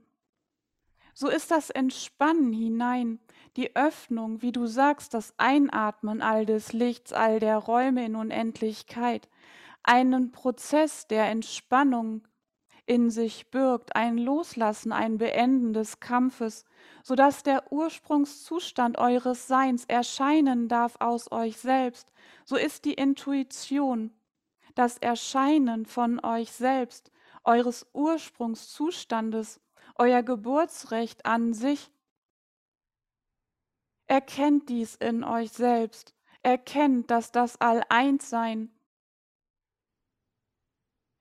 [1.19, 3.19] So ist das Entspannen hinein,
[3.57, 9.27] die Öffnung, wie du sagst, das Einatmen all des Lichts, all der Räume in Unendlichkeit,
[9.83, 12.25] einen Prozess der Entspannung
[12.85, 16.63] in sich birgt, ein Loslassen, ein Beenden des Kampfes,
[17.03, 22.13] so dass der Ursprungszustand eures Seins erscheinen darf aus euch selbst.
[22.45, 24.13] So ist die Intuition,
[24.73, 27.11] das Erscheinen von euch selbst,
[27.43, 29.59] eures Ursprungszustandes,
[29.99, 31.91] euer Geburtsrecht an sich.
[34.07, 38.71] Erkennt dies in euch selbst, erkennt, dass das All-Eins-Sein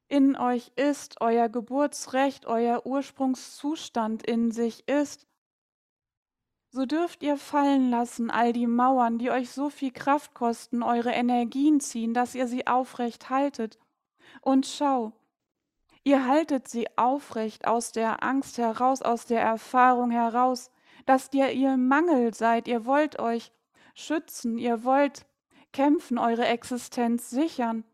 [0.08, 5.26] in euch ist, euer Geburtsrecht, euer Ursprungszustand in sich ist.
[6.70, 11.10] So dürft ihr fallen lassen all die Mauern, die euch so viel Kraft kosten, eure
[11.10, 13.78] Energien ziehen, dass ihr sie aufrecht haltet.
[14.40, 15.12] Und schau,
[16.08, 20.70] ihr haltet sie aufrecht aus der Angst heraus, aus der Erfahrung heraus,
[21.04, 23.52] dass ihr ihr Mangel seid, ihr wollt euch
[23.94, 25.26] schützen, ihr wollt
[25.74, 27.84] kämpfen, eure Existenz sichern,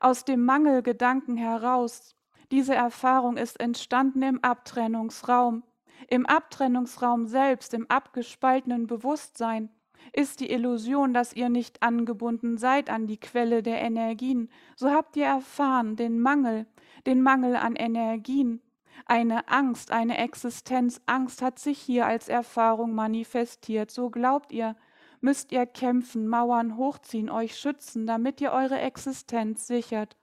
[0.00, 2.16] aus dem Mangelgedanken heraus.
[2.50, 5.62] Diese Erfahrung ist entstanden im Abtrennungsraum.
[6.08, 9.68] Im Abtrennungsraum selbst, im abgespaltenen Bewusstsein,
[10.14, 14.50] ist die Illusion, dass ihr nicht angebunden seid an die Quelle der Energien.
[14.76, 16.66] So habt ihr erfahren den Mangel,
[17.06, 18.60] den Mangel an Energien.
[19.06, 23.90] Eine Angst, eine Existenzangst hat sich hier als Erfahrung manifestiert.
[23.90, 24.76] So glaubt ihr,
[25.20, 30.16] müsst ihr kämpfen, Mauern hochziehen, euch schützen, damit ihr eure Existenz sichert.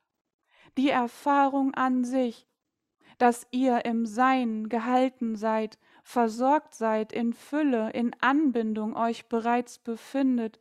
[0.77, 2.47] Die Erfahrung an sich,
[3.17, 10.59] dass ihr im Sein gehalten seid, versorgt seid, in Fülle, in Anbindung euch bereits befindet.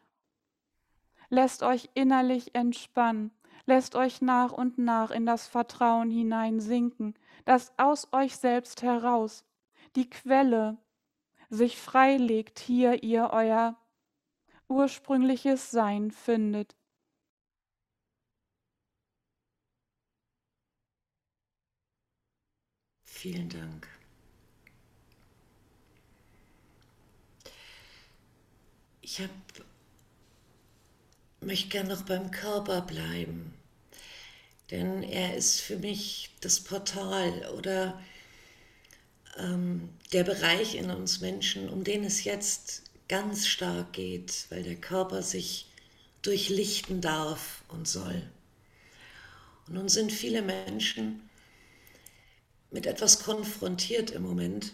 [1.29, 3.31] Lässt euch innerlich entspannen,
[3.67, 7.15] lässt euch nach und nach in das Vertrauen hineinsinken,
[7.45, 9.45] dass aus euch selbst heraus
[9.97, 10.79] die Quelle
[11.51, 13.77] sich freilegt, hier ihr euer
[14.69, 16.77] ursprüngliches Sein findet.
[23.05, 23.89] Vielen Dank.
[29.01, 29.31] Ich hab,
[31.41, 33.56] möchte gerne noch beim Körper bleiben,
[34.71, 38.01] denn er ist für mich das Portal oder
[39.39, 44.77] ähm, der Bereich in uns Menschen, um den es jetzt ganz stark geht, weil der
[44.77, 45.69] Körper sich
[46.23, 48.23] durchlichten darf und soll.
[49.67, 51.29] Und nun sind viele Menschen
[52.71, 54.73] mit etwas konfrontiert im Moment,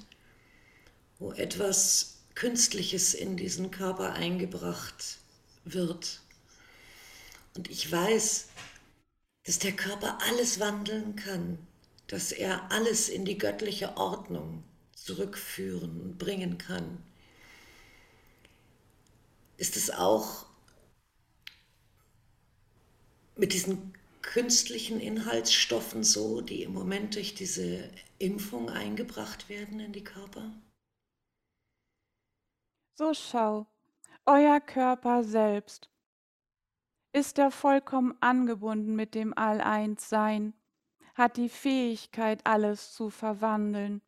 [1.18, 5.18] wo etwas Künstliches in diesen Körper eingebracht
[5.64, 6.20] wird.
[7.54, 8.48] Und ich weiß,
[9.44, 11.58] dass der Körper alles wandeln kann,
[12.06, 14.62] dass er alles in die göttliche Ordnung
[14.94, 17.02] zurückführen und bringen kann.
[19.56, 20.46] Ist es auch
[23.36, 30.04] mit diesen künstlichen Inhaltsstoffen so, die im Moment durch diese Impfung eingebracht werden in die
[30.04, 30.52] Körper?
[32.94, 33.66] So schau,
[34.26, 35.91] euer Körper selbst
[37.12, 40.54] ist er vollkommen angebunden mit dem All-Eins-Sein,
[41.14, 44.00] hat die Fähigkeit, alles zu verwandeln.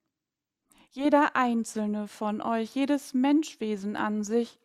[0.91, 4.59] Jeder einzelne von euch, jedes Menschwesen an sich,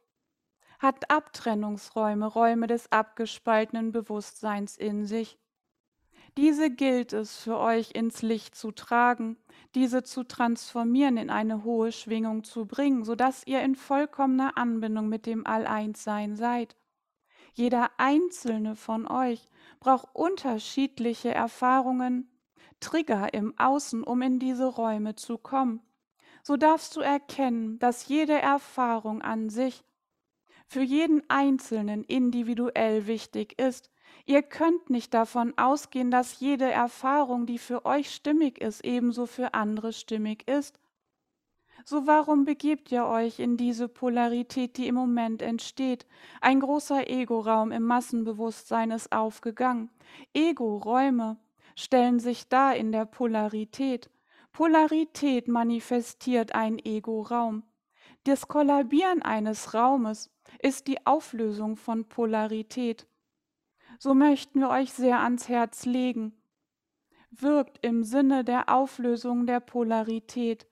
[0.79, 5.37] hat Abtrennungsräume, Räume des abgespaltenen Bewusstseins in sich.
[6.37, 9.35] Diese gilt es für euch ins Licht zu tragen,
[9.75, 15.25] diese zu transformieren, in eine hohe Schwingung zu bringen, sodass ihr in vollkommener Anbindung mit
[15.25, 16.77] dem All-Eins-Sein seid.
[17.53, 19.47] Jeder einzelne von euch
[19.79, 22.29] braucht unterschiedliche Erfahrungen,
[22.79, 25.81] Trigger im Außen, um in diese Räume zu kommen.
[26.43, 29.83] So darfst du erkennen, dass jede Erfahrung an sich
[30.67, 33.89] für jeden Einzelnen individuell wichtig ist.
[34.25, 39.53] Ihr könnt nicht davon ausgehen, dass jede Erfahrung, die für euch stimmig ist, ebenso für
[39.53, 40.79] andere stimmig ist.
[41.85, 46.05] So warum begebt ihr euch in diese Polarität, die im Moment entsteht?
[46.41, 49.89] Ein großer Ego-Raum im Massenbewusstsein ist aufgegangen.
[50.33, 51.37] Ego-Räume
[51.75, 54.09] stellen sich dar in der Polarität.
[54.51, 57.63] Polarität manifestiert ein Ego-Raum.
[58.25, 60.29] Das Kollabieren eines Raumes
[60.61, 63.07] ist die Auflösung von Polarität.
[63.97, 66.33] So möchten wir euch sehr ans Herz legen.
[67.31, 70.67] Wirkt im Sinne der Auflösung der Polarität.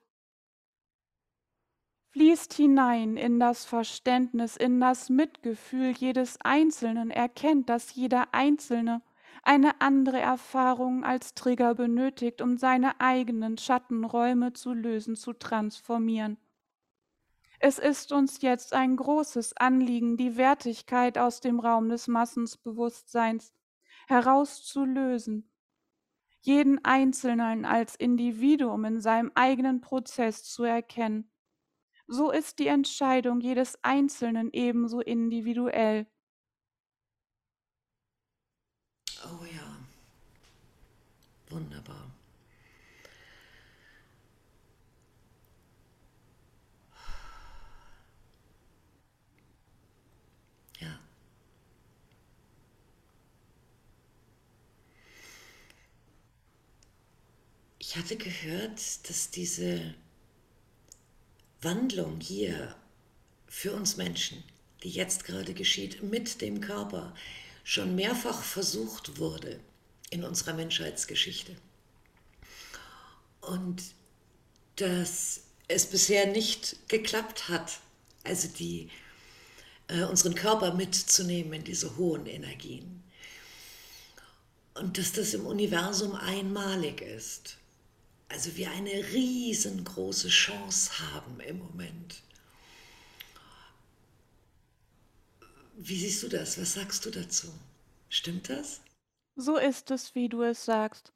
[2.18, 9.02] Fließt hinein in das Verständnis, in das Mitgefühl jedes Einzelnen, erkennt, dass jeder Einzelne
[9.44, 16.38] eine andere Erfahrung als Trigger benötigt, um seine eigenen Schattenräume zu lösen, zu transformieren.
[17.60, 23.54] Es ist uns jetzt ein großes Anliegen, die Wertigkeit aus dem Raum des Massensbewusstseins
[24.08, 25.48] herauszulösen,
[26.40, 31.30] jeden Einzelnen als Individuum in seinem eigenen Prozess zu erkennen
[32.08, 36.06] so ist die Entscheidung jedes Einzelnen ebenso individuell.
[39.24, 39.78] Oh ja,
[41.50, 42.10] wunderbar.
[50.80, 50.98] Ja.
[57.78, 59.94] Ich hatte gehört, dass diese
[61.60, 62.74] Wandlung hier
[63.48, 64.44] für uns Menschen,
[64.82, 67.14] die jetzt gerade geschieht, mit dem Körper,
[67.64, 69.58] schon mehrfach versucht wurde
[70.10, 71.56] in unserer Menschheitsgeschichte.
[73.40, 73.82] Und
[74.76, 77.80] dass es bisher nicht geklappt hat,
[78.24, 78.90] also die,
[79.88, 83.02] äh, unseren Körper mitzunehmen in diese hohen Energien.
[84.74, 87.58] Und dass das im Universum einmalig ist.
[88.28, 92.22] Also wir eine riesengroße Chance haben im Moment.
[95.76, 96.60] Wie siehst du das?
[96.60, 97.48] Was sagst du dazu?
[98.08, 98.80] Stimmt das?
[99.36, 101.12] So ist es, wie du es sagst.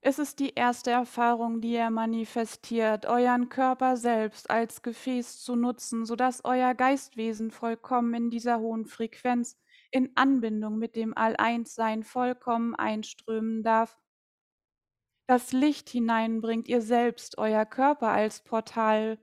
[0.00, 6.06] Es ist die erste Erfahrung, die er manifestiert, euren Körper selbst als Gefäß zu nutzen,
[6.06, 9.56] sodass euer Geistwesen vollkommen in dieser hohen Frequenz
[9.92, 14.01] in Anbindung mit dem All-Eins-Sein vollkommen einströmen darf.
[15.32, 19.18] Das Licht hineinbringt ihr selbst, euer Körper als Portal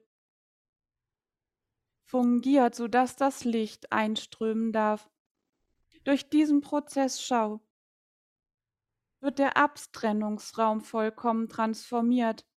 [2.01, 5.07] fungiert, sodass das Licht einströmen darf.
[6.05, 7.61] Durch diesen Prozess schau,
[9.19, 12.47] wird der Abtrennungsraum vollkommen transformiert,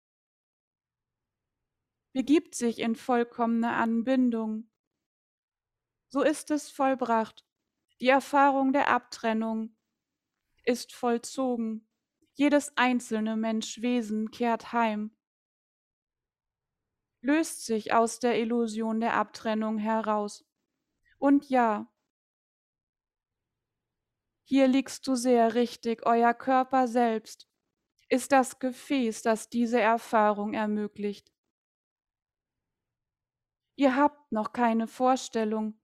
[2.11, 4.67] begibt sich in vollkommene Anbindung.
[6.07, 7.45] So ist es vollbracht.
[8.01, 9.77] Die Erfahrung der Abtrennung
[10.63, 11.87] ist vollzogen.
[12.33, 15.15] Jedes einzelne Menschwesen kehrt heim,
[17.21, 20.45] löst sich aus der Illusion der Abtrennung heraus.
[21.17, 21.91] Und ja,
[24.45, 27.47] hier liegst du sehr richtig, euer Körper selbst
[28.09, 31.33] ist das Gefäß, das diese Erfahrung ermöglicht.
[33.75, 35.81] Ihr habt noch keine Vorstellung,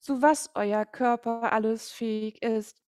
[0.00, 2.83] zu was euer Körper alles fähig ist.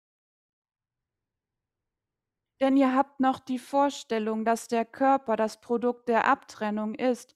[2.61, 7.35] Denn ihr habt noch die Vorstellung, dass der Körper das Produkt der Abtrennung ist.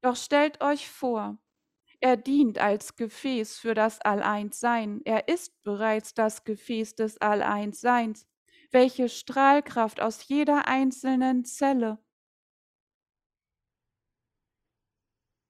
[0.00, 1.38] Doch stellt euch vor,
[2.00, 5.02] er dient als Gefäß für das All-Eins-Sein.
[5.04, 8.26] Er ist bereits das Gefäß des All-Eins-Seins,
[8.70, 11.98] welche Strahlkraft aus jeder einzelnen Zelle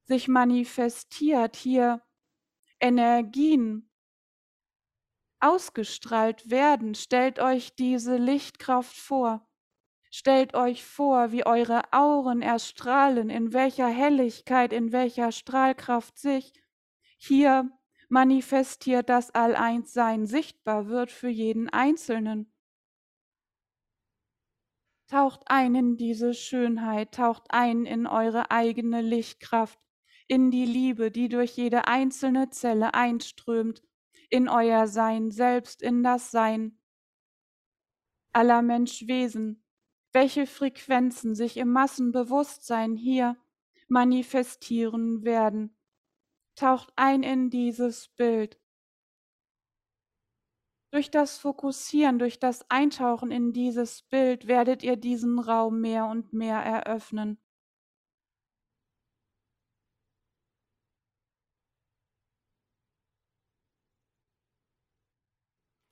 [0.06, 2.02] sich manifestiert, hier
[2.80, 3.90] Energien
[5.40, 6.94] ausgestrahlt werden.
[6.94, 9.46] Stellt euch diese Lichtkraft vor.
[10.10, 16.52] Stellt euch vor, wie eure Auren erstrahlen, in welcher Helligkeit, in welcher Strahlkraft sich
[17.18, 17.70] hier
[18.08, 22.52] manifestiert das All-Eins-Sein sichtbar wird für jeden Einzelnen.
[25.08, 29.78] Taucht ein in diese Schönheit, taucht ein in eure eigene Lichtkraft,
[30.28, 33.82] in die Liebe, die durch jede einzelne Zelle einströmt,
[34.30, 36.78] in euer Sein selbst, in das Sein
[38.32, 39.64] aller Menschwesen,
[40.12, 43.36] welche Frequenzen sich im Massenbewusstsein hier
[43.88, 45.76] manifestieren werden.
[46.54, 48.60] Taucht ein in dieses Bild.
[50.90, 56.32] Durch das Fokussieren, durch das Eintauchen in dieses Bild werdet ihr diesen Raum mehr und
[56.32, 57.38] mehr eröffnen.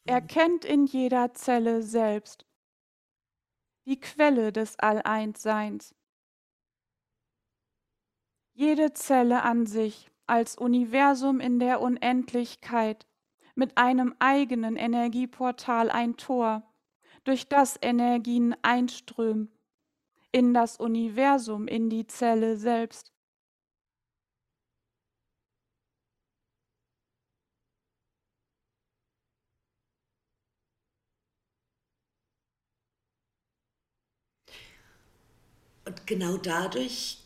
[0.07, 2.47] Erkennt in jeder Zelle selbst
[3.87, 5.95] die Quelle des All-Eins-Seins.
[8.53, 13.07] Jede Zelle an sich als Universum in der Unendlichkeit
[13.55, 16.63] mit einem eigenen Energieportal ein Tor,
[17.25, 19.51] durch das Energien einströmen
[20.33, 23.14] in das Universum, in die Zelle selbst.
[35.95, 37.19] Und genau dadurch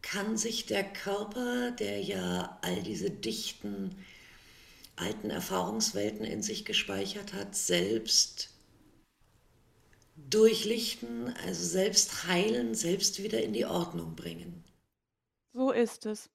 [0.00, 3.94] kann sich der Körper, der ja all diese dichten
[4.96, 8.50] alten Erfahrungswelten in sich gespeichert hat, selbst
[10.16, 14.64] durchlichten, also selbst heilen, selbst wieder in die Ordnung bringen.
[15.52, 16.30] So ist es.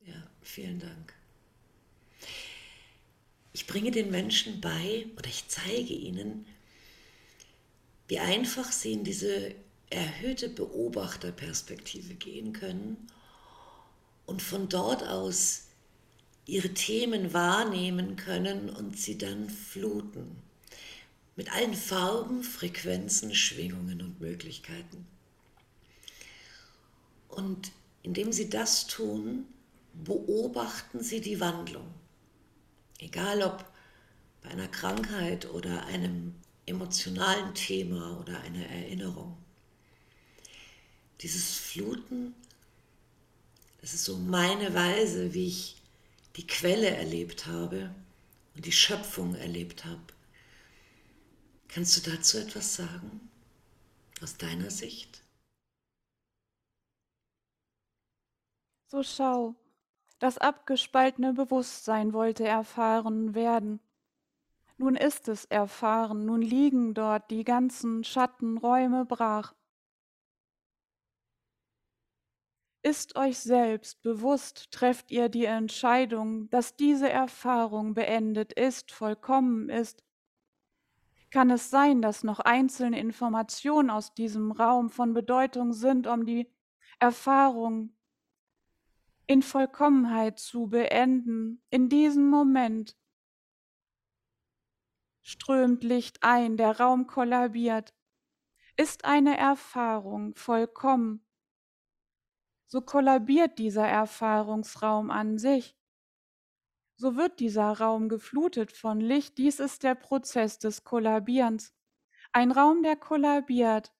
[0.00, 1.15] Ja, vielen Dank.
[3.56, 6.44] Ich bringe den Menschen bei oder ich zeige ihnen,
[8.06, 9.54] wie einfach sie in diese
[9.88, 13.08] erhöhte Beobachterperspektive gehen können
[14.26, 15.68] und von dort aus
[16.44, 20.36] ihre Themen wahrnehmen können und sie dann fluten.
[21.34, 25.06] Mit allen Farben, Frequenzen, Schwingungen und Möglichkeiten.
[27.28, 29.46] Und indem sie das tun,
[29.94, 31.86] beobachten sie die Wandlung.
[32.98, 33.64] Egal ob
[34.42, 36.34] bei einer Krankheit oder einem
[36.66, 39.36] emotionalen Thema oder einer Erinnerung.
[41.20, 42.34] Dieses Fluten,
[43.80, 45.76] das ist so meine Weise, wie ich
[46.36, 47.94] die Quelle erlebt habe
[48.54, 50.02] und die Schöpfung erlebt habe.
[51.68, 53.30] Kannst du dazu etwas sagen?
[54.22, 55.22] Aus deiner Sicht?
[58.88, 59.54] So schau,
[60.18, 63.80] das abgespaltene Bewusstsein wollte erfahren werden.
[64.78, 69.54] Nun ist es erfahren, nun liegen dort die ganzen Schattenräume brach.
[72.82, 80.04] Ist euch selbst bewusst, trefft ihr die Entscheidung, dass diese Erfahrung beendet ist, vollkommen ist.
[81.30, 86.48] Kann es sein, dass noch einzelne Informationen aus diesem Raum von Bedeutung sind, um die
[87.00, 87.95] Erfahrung
[89.26, 91.62] in Vollkommenheit zu beenden?
[91.70, 92.96] In diesem Moment
[95.22, 97.94] strömt Licht ein, der Raum kollabiert.
[98.76, 101.26] Ist eine Erfahrung vollkommen,
[102.68, 105.76] so kollabiert dieser Erfahrungsraum an sich.
[106.96, 109.38] So wird dieser Raum geflutet von Licht.
[109.38, 111.74] Dies ist der Prozess des Kollabierens.
[112.32, 113.94] Ein Raum, der kollabiert.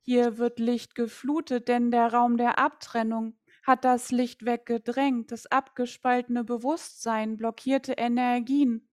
[0.00, 3.38] Hier wird Licht geflutet, denn der Raum der Abtrennung
[3.68, 8.88] hat das Licht weggedrängt, das abgespaltene Bewusstsein, blockierte Energien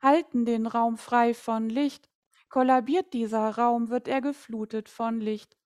[0.00, 2.10] halten den Raum frei von Licht.
[2.48, 5.56] Kollabiert dieser Raum, wird er geflutet von Licht.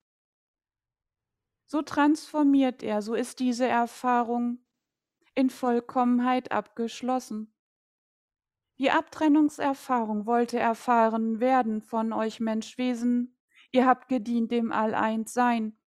[1.67, 4.65] So transformiert er, so ist diese Erfahrung
[5.35, 7.55] in Vollkommenheit abgeschlossen.
[8.79, 13.39] Die Abtrennungserfahrung wollte erfahren werden von euch Menschwesen.
[13.71, 15.79] Ihr habt gedient dem All-Eins-Sein.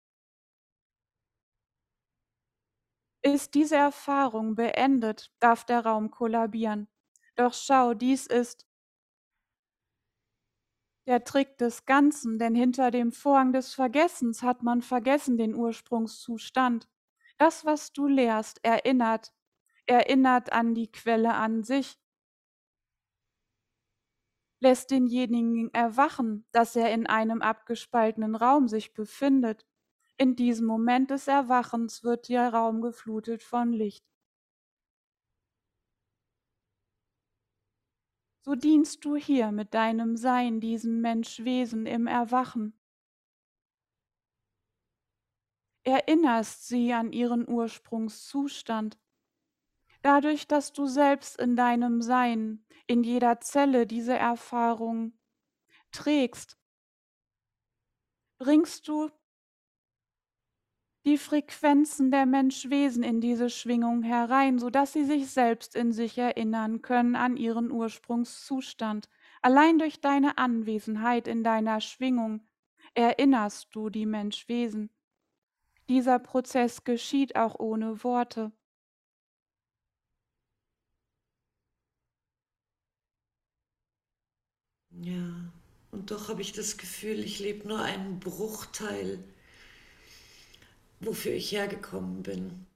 [3.20, 6.88] Ist diese Erfahrung beendet, darf der Raum kollabieren.
[7.34, 8.66] Doch schau, dies ist
[11.06, 16.88] der Trick des Ganzen, denn hinter dem Vorhang des Vergessens hat man vergessen den Ursprungszustand.
[17.38, 19.32] Das, was du lehrst, erinnert,
[19.86, 21.98] erinnert an die Quelle an sich,
[24.60, 29.64] lässt denjenigen erwachen, dass er in einem abgespaltenen Raum sich befindet.
[30.18, 34.04] In diesem Moment des Erwachens wird der Raum geflutet von Licht.
[38.46, 42.78] so dienst du hier mit deinem Sein diesen Menschwesen im Erwachen.
[45.82, 49.00] Erinnerst sie an ihren Ursprungszustand.
[50.00, 55.18] Dadurch, dass du selbst in deinem Sein, in jeder Zelle diese Erfahrung
[55.90, 56.56] trägst,
[58.38, 59.10] bringst du
[61.06, 66.82] die Frequenzen der Menschwesen in diese Schwingung herein, sodass sie sich selbst in sich erinnern
[66.82, 69.08] können an ihren Ursprungszustand.
[69.40, 72.42] Allein durch deine Anwesenheit in deiner Schwingung
[72.94, 74.90] erinnerst du die Menschwesen.
[75.88, 78.50] Dieser Prozess geschieht auch ohne Worte.
[84.90, 85.52] Ja,
[85.92, 89.22] und doch habe ich das Gefühl, ich lebe nur einen Bruchteil
[91.00, 92.66] wofür ich hergekommen bin.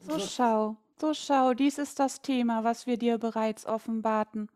[0.00, 4.50] So schau, so schau, dies ist das Thema, was wir dir bereits offenbarten.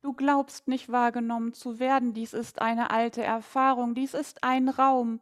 [0.00, 5.20] Du glaubst nicht wahrgenommen zu werden, dies ist eine alte Erfahrung, dies ist ein Raum,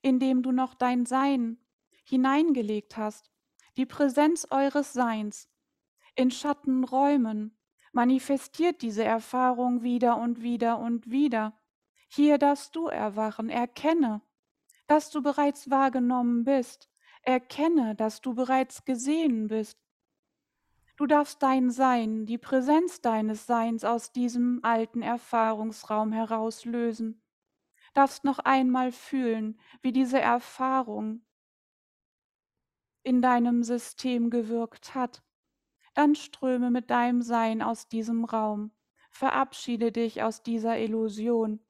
[0.00, 1.58] in dem du noch dein Sein
[2.04, 3.30] hineingelegt hast,
[3.76, 5.48] die Präsenz eures Seins.
[6.14, 7.58] In Schattenräumen
[7.92, 11.58] manifestiert diese Erfahrung wieder und wieder und wieder.
[12.08, 14.22] Hier darfst du erwachen, erkenne,
[14.86, 16.90] dass du bereits wahrgenommen bist.
[17.22, 19.78] Erkenne, dass du bereits gesehen bist.
[20.96, 27.22] Du darfst dein Sein, die Präsenz deines Seins aus diesem alten Erfahrungsraum herauslösen.
[27.92, 31.22] Darfst noch einmal fühlen, wie diese Erfahrung
[33.02, 35.22] in deinem System gewirkt hat.
[35.94, 38.70] Dann ströme mit deinem Sein aus diesem Raum.
[39.10, 41.60] Verabschiede dich aus dieser Illusion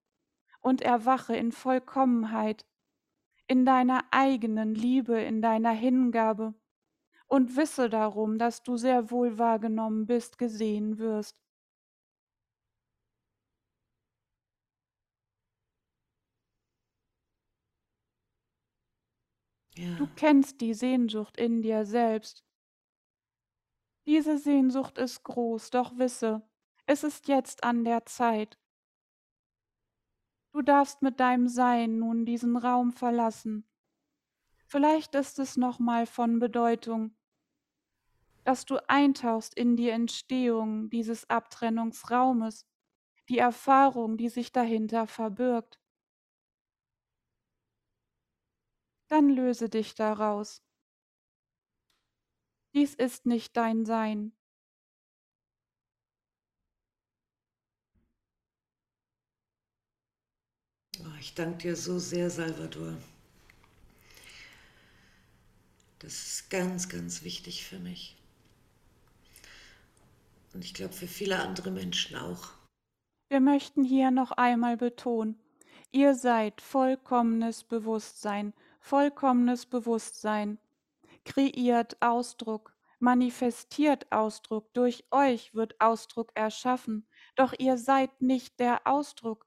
[0.60, 2.64] und erwache in Vollkommenheit
[3.48, 6.54] in deiner eigenen Liebe, in deiner Hingabe
[7.28, 11.36] und wisse darum, dass du sehr wohl wahrgenommen bist, gesehen wirst.
[19.76, 19.94] Ja.
[19.96, 22.42] Du kennst die Sehnsucht in dir selbst.
[24.06, 26.42] Diese Sehnsucht ist groß, doch wisse,
[26.86, 28.56] es ist jetzt an der Zeit,
[30.56, 33.68] Du darfst mit deinem Sein nun diesen Raum verlassen.
[34.64, 37.14] Vielleicht ist es nochmal von Bedeutung,
[38.42, 42.66] dass du eintauchst in die Entstehung dieses Abtrennungsraumes,
[43.28, 45.78] die Erfahrung, die sich dahinter verbirgt.
[49.08, 50.64] Dann löse dich daraus.
[52.72, 54.34] Dies ist nicht dein Sein.
[61.20, 62.96] Ich danke dir so sehr, Salvador.
[65.98, 68.16] Das ist ganz, ganz wichtig für mich.
[70.52, 72.50] Und ich glaube für viele andere Menschen auch.
[73.28, 75.38] Wir möchten hier noch einmal betonen,
[75.90, 80.58] ihr seid vollkommenes Bewusstsein, vollkommenes Bewusstsein,
[81.24, 89.45] kreiert Ausdruck, manifestiert Ausdruck, durch euch wird Ausdruck erschaffen, doch ihr seid nicht der Ausdruck.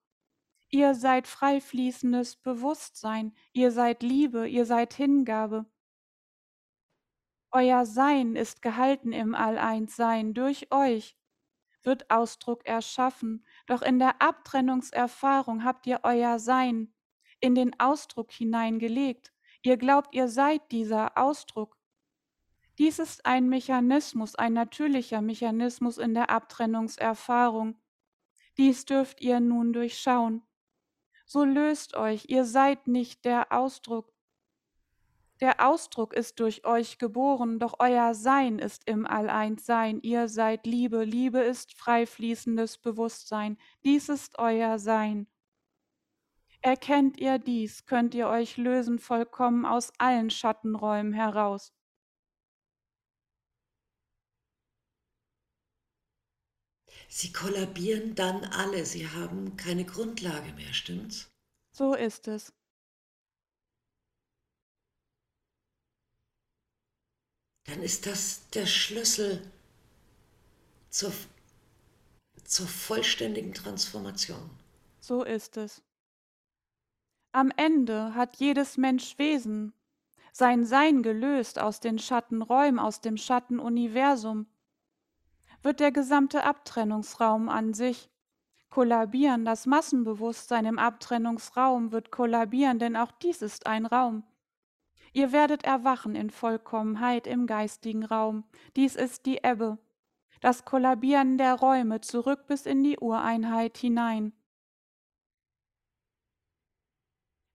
[0.71, 5.65] Ihr seid frei fließendes Bewusstsein, ihr seid Liebe, ihr seid Hingabe.
[7.51, 10.35] Euer Sein ist gehalten im All-Eins-Sein.
[10.35, 11.17] Durch euch
[11.81, 13.43] wird Ausdruck erschaffen.
[13.65, 16.93] Doch in der Abtrennungserfahrung habt ihr euer Sein
[17.39, 19.33] in den Ausdruck hineingelegt.
[19.63, 21.77] Ihr glaubt, ihr seid dieser Ausdruck.
[22.77, 27.81] Dies ist ein Mechanismus, ein natürlicher Mechanismus in der Abtrennungserfahrung.
[28.57, 30.43] Dies dürft ihr nun durchschauen.
[31.31, 34.11] So löst euch, ihr seid nicht der Ausdruck.
[35.41, 39.99] Der Ausdruck ist durch euch geboren, doch euer Sein ist im All-Eins-Sein.
[40.01, 41.03] Ihr seid Liebe.
[41.03, 43.59] Liebe ist frei fließendes Bewusstsein.
[43.83, 45.27] Dies ist euer Sein.
[46.63, 51.78] Erkennt ihr dies, könnt ihr euch lösen vollkommen aus allen Schattenräumen heraus.
[57.09, 61.29] Sie kollabieren dann alle, sie haben keine Grundlage mehr, stimmt's?
[61.71, 62.53] So ist es.
[67.69, 69.41] dann ist das der Schlüssel
[70.89, 71.11] zur,
[72.43, 74.49] zur vollständigen Transformation.
[74.99, 75.83] So ist es.
[77.31, 79.73] Am Ende hat jedes Menschwesen
[80.31, 84.47] sein Sein gelöst aus den Schattenräumen, aus dem Schattenuniversum,
[85.61, 88.09] wird der gesamte Abtrennungsraum an sich
[88.69, 89.45] kollabieren.
[89.45, 94.23] Das Massenbewusstsein im Abtrennungsraum wird kollabieren, denn auch dies ist ein Raum.
[95.11, 98.43] Ihr werdet erwachen in Vollkommenheit im geistigen Raum.
[98.75, 99.79] Dies ist die Ebbe,
[100.39, 104.33] das Kollabieren der Räume zurück bis in die Ureinheit hinein.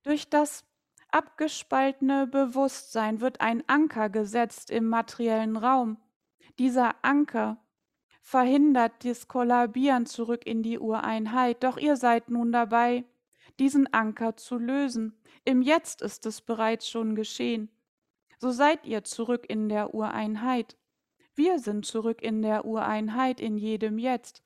[0.02, 0.64] Durch das
[1.10, 5.96] abgespaltene Bewusstsein wird ein Anker gesetzt im materiellen Raum.
[6.58, 7.63] Dieser Anker
[8.24, 13.04] verhindert das Kollabieren zurück in die Ureinheit, doch ihr seid nun dabei,
[13.58, 15.14] diesen Anker zu lösen.
[15.44, 17.68] Im Jetzt ist es bereits schon geschehen.
[18.38, 20.76] So seid ihr zurück in der Ureinheit.
[21.34, 24.42] Wir sind zurück in der Ureinheit in jedem Jetzt.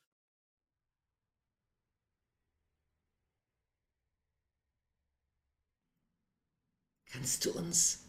[7.07, 8.01] Kannst du uns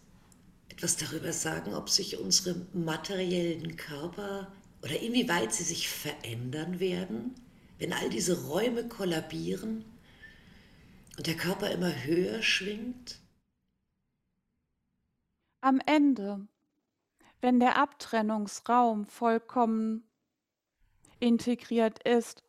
[0.70, 4.51] etwas darüber sagen, ob sich unsere materiellen Körper
[4.82, 7.36] oder inwieweit sie sich verändern werden,
[7.77, 9.86] wenn all diese Räume kollabieren?
[11.19, 13.19] und der Körper immer höher schwingt?
[15.59, 16.47] Am Ende,
[17.41, 20.09] wenn der Abtrennungsraum vollkommen
[21.19, 22.45] integriert ist,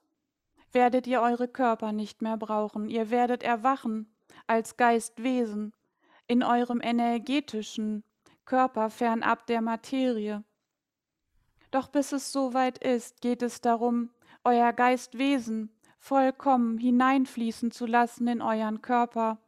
[0.71, 2.89] werdet ihr eure Körper nicht mehr brauchen.
[2.89, 4.09] Ihr werdet erwachen
[4.47, 5.73] als Geistwesen
[6.29, 8.05] in eurem energetischen
[8.45, 10.45] Körper fernab der Materie.
[11.71, 14.11] Doch bis es soweit ist, geht es darum,
[14.43, 19.39] euer Geistwesen vollkommen hineinfließen zu lassen in euren Körper,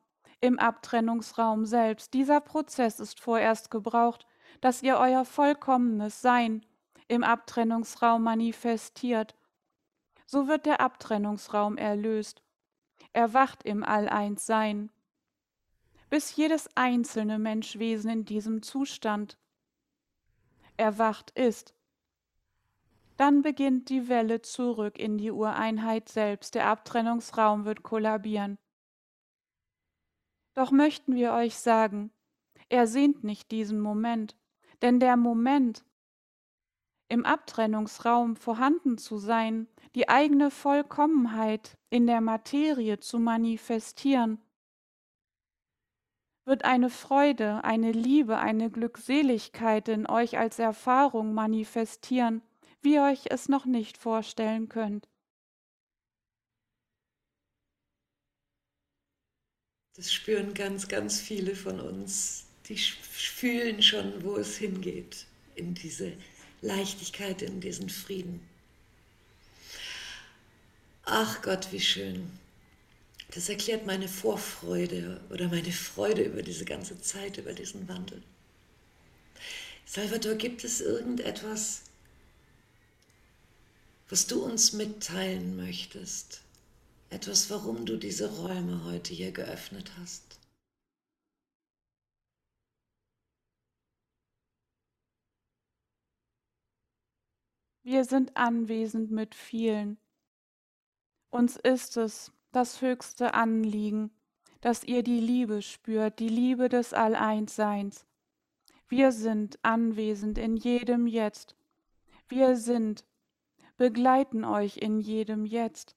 [0.41, 2.15] im Abtrennungsraum selbst.
[2.15, 4.27] Dieser Prozess ist vorerst gebraucht,
[4.61, 6.65] dass ihr euer vollkommenes Sein
[7.09, 9.35] im Abtrennungsraum manifestiert.
[10.27, 12.43] So wird der Abtrennungsraum erlöst,
[13.13, 14.91] erwacht im All-Eins-Sein,
[16.11, 19.39] bis jedes einzelne Menschwesen in diesem Zustand
[20.77, 21.75] erwacht ist
[23.23, 28.59] dann beginnt die Welle zurück in die Ureinheit selbst, der Abtrennungsraum wird kollabieren.
[30.55, 32.11] Doch möchten wir euch sagen,
[32.69, 34.37] er sehnt nicht diesen Moment,
[34.83, 35.85] denn der Moment,
[37.07, 44.43] im Abtrennungsraum vorhanden zu sein, die eigene Vollkommenheit in der Materie zu manifestieren,
[46.45, 52.43] wird eine Freude, eine Liebe, eine Glückseligkeit in euch als Erfahrung manifestieren,
[52.83, 55.09] wie ihr euch es noch nicht vorstellen könnt.
[59.95, 62.47] Das spüren ganz, ganz viele von uns.
[62.67, 66.13] Die fühlen schon, wo es hingeht, in diese
[66.63, 68.41] Leichtigkeit, in diesen Frieden.
[71.05, 72.31] Ach Gott, wie schön.
[73.35, 78.23] Das erklärt meine Vorfreude oder meine Freude über diese ganze Zeit, über diesen Wandel.
[79.85, 81.83] Salvador, gibt es irgendetwas,
[84.09, 86.43] was du uns mitteilen möchtest?
[87.11, 90.39] Etwas, warum du diese Räume heute hier geöffnet hast?
[97.85, 99.99] Wir sind anwesend mit vielen.
[101.31, 104.11] Uns ist es das höchste Anliegen,
[104.61, 108.07] dass ihr die Liebe spürt, die Liebe des Alleinsseins.
[108.89, 111.57] Wir sind anwesend in jedem Jetzt.
[112.29, 113.05] Wir sind,
[113.77, 115.97] begleiten euch in jedem Jetzt.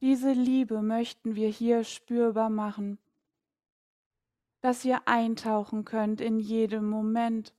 [0.00, 2.98] Diese Liebe möchten wir hier spürbar machen,
[4.60, 7.54] dass ihr eintauchen könnt in jedem Moment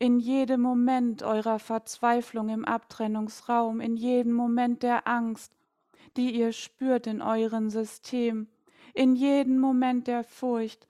[0.00, 5.52] in jedem Moment eurer Verzweiflung im Abtrennungsraum, in jedem Moment der Angst,
[6.16, 8.48] die ihr spürt in eurem System,
[8.94, 10.88] in jedem Moment der Furcht,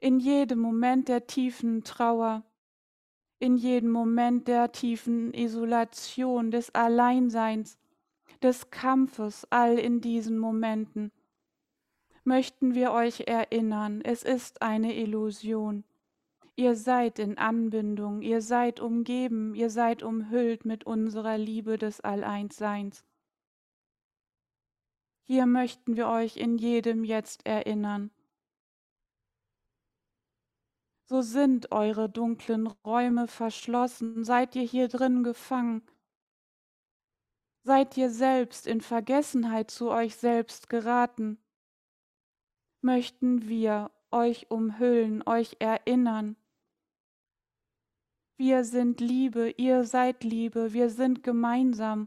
[0.00, 2.44] in jedem Moment der tiefen Trauer,
[3.38, 7.78] in jedem Moment der tiefen Isolation, des Alleinseins,
[8.42, 11.12] des Kampfes, all in diesen Momenten
[12.28, 15.82] möchten wir euch erinnern, es ist eine Illusion.
[16.56, 23.04] Ihr seid in Anbindung, ihr seid umgeben, ihr seid umhüllt mit unserer Liebe des Alleinsseins.
[25.22, 28.10] Hier möchten wir euch in jedem Jetzt erinnern.
[31.08, 35.82] So sind eure dunklen Räume verschlossen, seid ihr hier drin gefangen,
[37.62, 41.38] seid ihr selbst in Vergessenheit zu euch selbst geraten,
[42.82, 46.36] möchten wir euch umhüllen, euch erinnern,
[48.40, 52.06] wir sind Liebe, ihr seid Liebe, wir sind gemeinsam.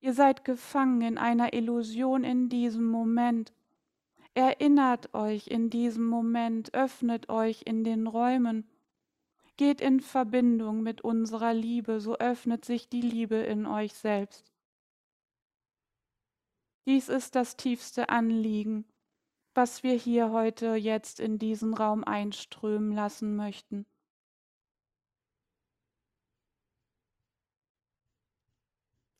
[0.00, 3.52] Ihr seid gefangen in einer Illusion in diesem Moment.
[4.36, 8.68] Erinnert euch in diesem Moment, öffnet euch in den Räumen.
[9.56, 14.52] Geht in Verbindung mit unserer Liebe, so öffnet sich die Liebe in euch selbst.
[16.84, 18.84] Dies ist das tiefste Anliegen,
[19.54, 23.86] was wir hier heute jetzt in diesen Raum einströmen lassen möchten.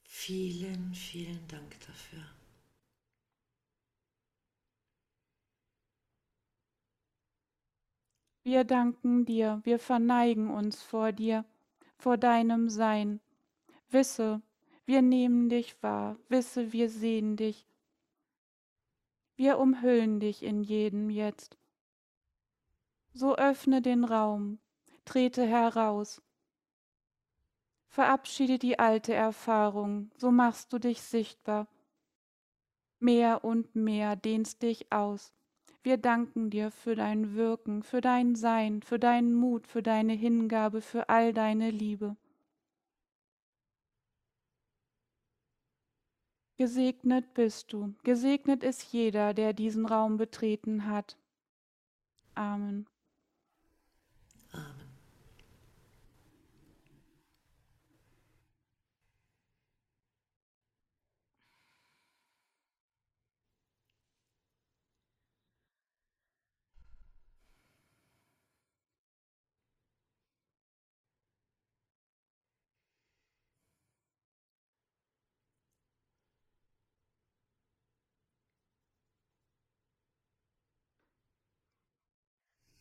[0.05, 2.36] Vielen, vielen Dank dafür.
[8.47, 11.45] Wir danken dir, wir verneigen uns vor dir,
[11.99, 13.19] vor deinem Sein.
[13.89, 14.41] Wisse,
[14.85, 17.67] wir nehmen dich wahr, wisse, wir sehen dich.
[19.35, 21.59] Wir umhüllen dich in jedem Jetzt.
[23.15, 24.61] So öffne den Raum,
[25.05, 26.23] trete heraus,
[27.89, 31.67] Verabschiede die alte Erfahrung, so machst du dich sichtbar.
[33.01, 35.33] Mehr und mehr dehnst dich aus.
[35.87, 40.81] Wir danken dir für dein Wirken, für dein Sein, für deinen Mut, für deine Hingabe,
[40.81, 42.17] für all deine Liebe.
[46.57, 51.17] Gesegnet bist du, gesegnet ist jeder, der diesen Raum betreten hat.
[52.35, 52.89] Amen.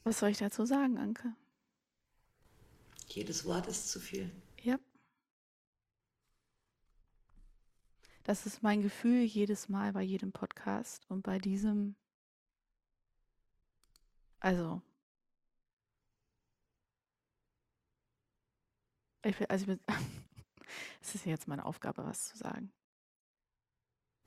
[0.06, 1.36] Was soll ich dazu sagen, Anke?
[3.08, 4.32] Jedes Wort ist zu viel.
[4.62, 4.80] Ja.
[8.24, 11.96] Das ist mein Gefühl jedes Mal bei jedem Podcast und bei diesem.
[14.40, 14.84] Also.
[19.24, 19.80] Ich will, also ich bin,
[21.02, 22.72] es ist jetzt meine Aufgabe, was zu sagen.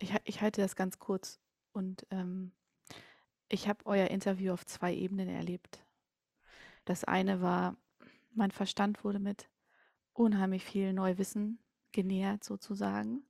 [0.01, 1.39] Ich, ich halte das ganz kurz
[1.71, 2.51] und ähm,
[3.49, 5.85] ich habe euer Interview auf zwei Ebenen erlebt.
[6.85, 7.77] Das eine war,
[8.33, 9.49] mein Verstand wurde mit
[10.13, 11.59] unheimlich viel Neuwissen
[11.93, 13.23] genährt sozusagen.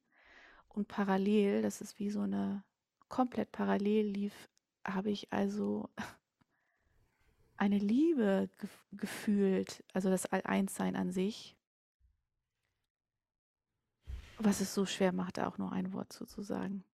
[0.69, 2.65] Und parallel, das ist wie so eine
[3.09, 4.49] komplett parallel lief,
[4.87, 5.89] habe ich also
[7.57, 11.57] eine Liebe ge gefühlt, also das All-Eins-Sein an sich,
[14.39, 16.13] was es so schwer macht, auch nur ein Wort
[16.43, 16.85] sagen.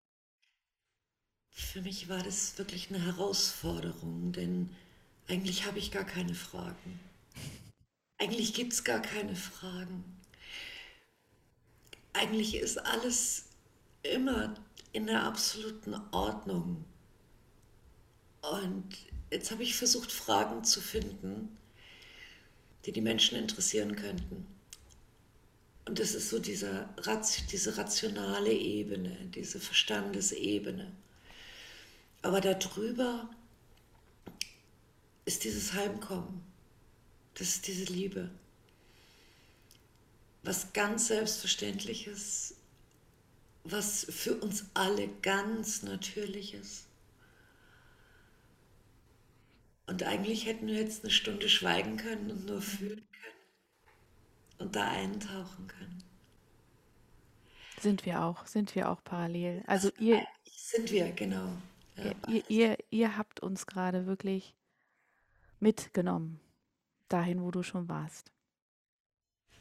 [1.54, 4.68] Für mich war das wirklich eine Herausforderung, denn
[5.26, 7.00] Eigentlich habe ich gar keine Fragen.
[8.18, 10.04] Eigentlich gibt es gar keine Fragen.
[12.12, 13.46] Eigentlich ist alles
[14.02, 14.54] immer
[14.92, 16.84] in der absoluten Ordnung.
[18.42, 18.84] Und
[19.30, 21.56] jetzt habe ich versucht, Fragen zu finden,
[22.84, 24.46] die die Menschen interessieren könnten.
[25.86, 26.94] Und das ist so dieser,
[27.50, 30.92] diese rationale Ebene, diese Verstandesebene.
[32.24, 33.28] Aber darüber
[35.26, 36.42] ist dieses Heimkommen,
[37.34, 38.30] das ist diese Liebe.
[40.42, 42.54] Was ganz Selbstverständliches,
[43.64, 46.86] was für uns alle ganz Natürliches.
[49.86, 54.88] Und eigentlich hätten wir jetzt eine Stunde schweigen können und nur fühlen können und da
[54.88, 56.02] eintauchen können.
[57.82, 59.62] Sind wir auch, sind wir auch parallel.
[59.66, 61.52] Also ihr, sind wir, genau.
[61.96, 64.54] Ja, ihr, ihr, ihr habt uns gerade wirklich
[65.60, 66.40] mitgenommen,
[67.08, 68.32] dahin, wo du schon warst.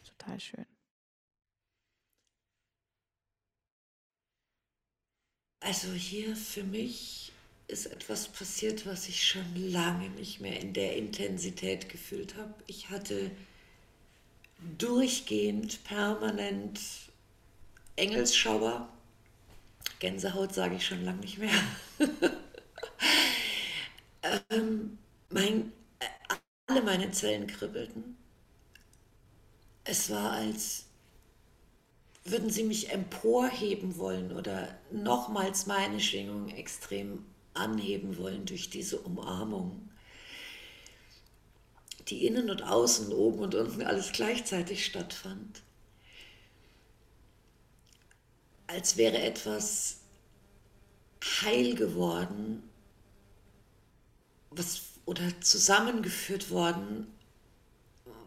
[0.03, 0.65] Total schön.
[5.59, 7.31] Also hier für mich
[7.67, 12.53] ist etwas passiert, was ich schon lange nicht mehr in der Intensität gefühlt habe.
[12.67, 13.31] Ich hatte
[14.77, 16.79] durchgehend, permanent
[17.95, 18.89] Engelsschauer.
[19.99, 21.51] Gänsehaut sage ich schon lange nicht mehr.
[24.49, 24.97] ähm,
[25.29, 26.05] mein, äh,
[26.67, 28.17] alle meine Zellen kribbelten.
[29.85, 30.85] Es war, als
[32.25, 39.89] würden sie mich emporheben wollen oder nochmals meine Schwingung extrem anheben wollen durch diese Umarmung,
[42.07, 45.61] die innen und außen, oben und unten alles gleichzeitig stattfand.
[48.73, 49.97] Als wäre etwas
[51.41, 52.63] heil geworden,
[54.49, 57.07] was oder zusammengeführt worden,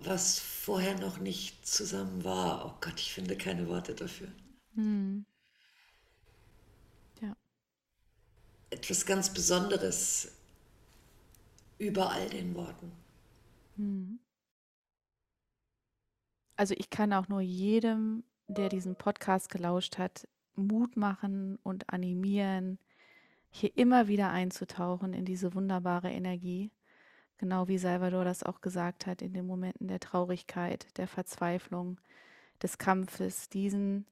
[0.02, 2.66] was vorher noch nicht zusammen war.
[2.66, 4.28] Oh Gott, ich finde keine Worte dafür.
[4.74, 5.26] Hm
[8.70, 10.32] etwas ganz Besonderes
[11.78, 12.92] über all den Worten.
[13.76, 14.18] Hm.
[16.56, 20.26] Also ich kann auch nur jedem, der diesen Podcast gelauscht hat,
[20.56, 22.78] Mut machen und animieren,
[23.50, 26.70] hier immer wieder einzutauchen in diese wunderbare Energie.
[27.38, 31.98] Genau wie Salvador das auch gesagt hat, in den Momenten der Traurigkeit, der Verzweiflung,
[32.62, 34.06] des Kampfes, diesen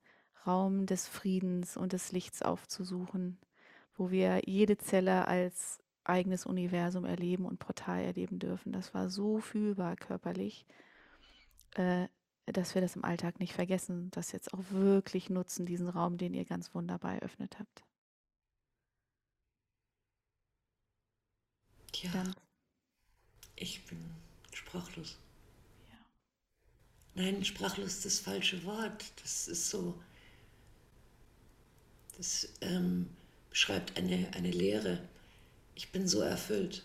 [0.46, 3.38] Raum des Friedens und des Lichts aufzusuchen
[3.96, 8.72] wo wir jede Zelle als eigenes Universum erleben und Portal erleben dürfen.
[8.72, 10.66] Das war so fühlbar körperlich,
[11.76, 12.08] äh,
[12.46, 16.34] dass wir das im Alltag nicht vergessen, das jetzt auch wirklich nutzen, diesen Raum, den
[16.34, 17.84] ihr ganz wunderbar eröffnet habt.
[22.02, 22.34] Ja, Dann.
[23.56, 23.98] ich bin
[24.52, 25.16] sprachlos.
[25.88, 27.22] Ja.
[27.22, 29.04] Nein, sprachlos ist das falsche Wort.
[29.22, 29.98] Das ist so.
[32.18, 33.08] Das, ähm,
[33.54, 35.08] beschreibt eine, eine Lehre.
[35.76, 36.84] Ich bin so erfüllt,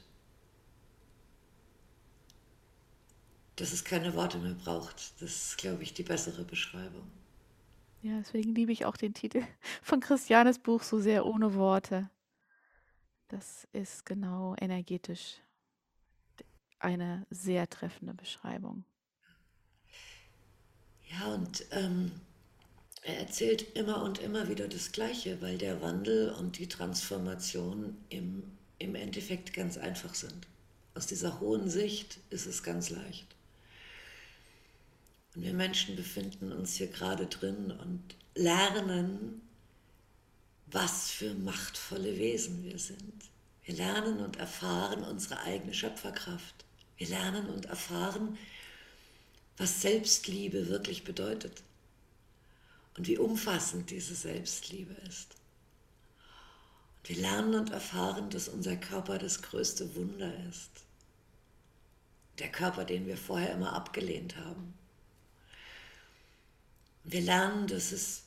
[3.59, 5.21] dass es keine Worte mehr braucht.
[5.21, 7.11] Das ist, glaube ich, die bessere Beschreibung.
[8.01, 9.43] Ja, deswegen liebe ich auch den Titel
[9.81, 12.09] von Christianes Buch so sehr ohne Worte.
[13.27, 15.41] Das ist genau energetisch
[16.79, 18.85] eine sehr treffende Beschreibung.
[21.11, 22.11] Ja, und ähm,
[23.01, 28.43] er erzählt immer und immer wieder das Gleiche, weil der Wandel und die Transformation im,
[28.77, 30.47] im Endeffekt ganz einfach sind.
[30.95, 33.35] Aus dieser hohen Sicht ist es ganz leicht.
[35.39, 38.03] Und wir Menschen befinden uns hier gerade drin und
[38.35, 39.41] lernen,
[40.65, 43.23] was für machtvolle Wesen wir sind.
[43.63, 46.65] Wir lernen und erfahren unsere eigene Schöpferkraft.
[46.97, 48.37] Wir lernen und erfahren,
[49.55, 51.63] was Selbstliebe wirklich bedeutet
[52.97, 55.37] und wie umfassend diese Selbstliebe ist.
[56.97, 60.71] Und wir lernen und erfahren, dass unser Körper das größte Wunder ist.
[62.39, 64.73] Der Körper, den wir vorher immer abgelehnt haben.
[67.03, 68.23] Wir lernen, dass es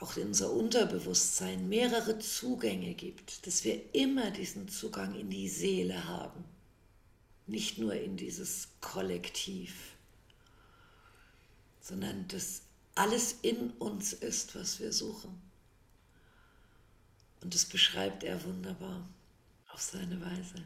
[0.00, 6.06] auch in unser Unterbewusstsein mehrere Zugänge gibt, dass wir immer diesen Zugang in die Seele
[6.06, 6.44] haben,
[7.46, 9.96] nicht nur in dieses Kollektiv,
[11.80, 12.62] sondern dass
[12.94, 15.40] alles in uns ist, was wir suchen.
[17.40, 19.08] Und das beschreibt er wunderbar
[19.68, 20.64] auf seine Weise.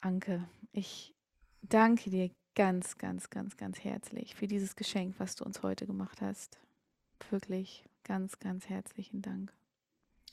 [0.00, 1.14] Anke, ich
[1.62, 6.20] danke dir ganz, ganz, ganz, ganz herzlich für dieses Geschenk, was du uns heute gemacht
[6.20, 6.58] hast.
[7.30, 9.52] Wirklich ganz, ganz herzlichen Dank.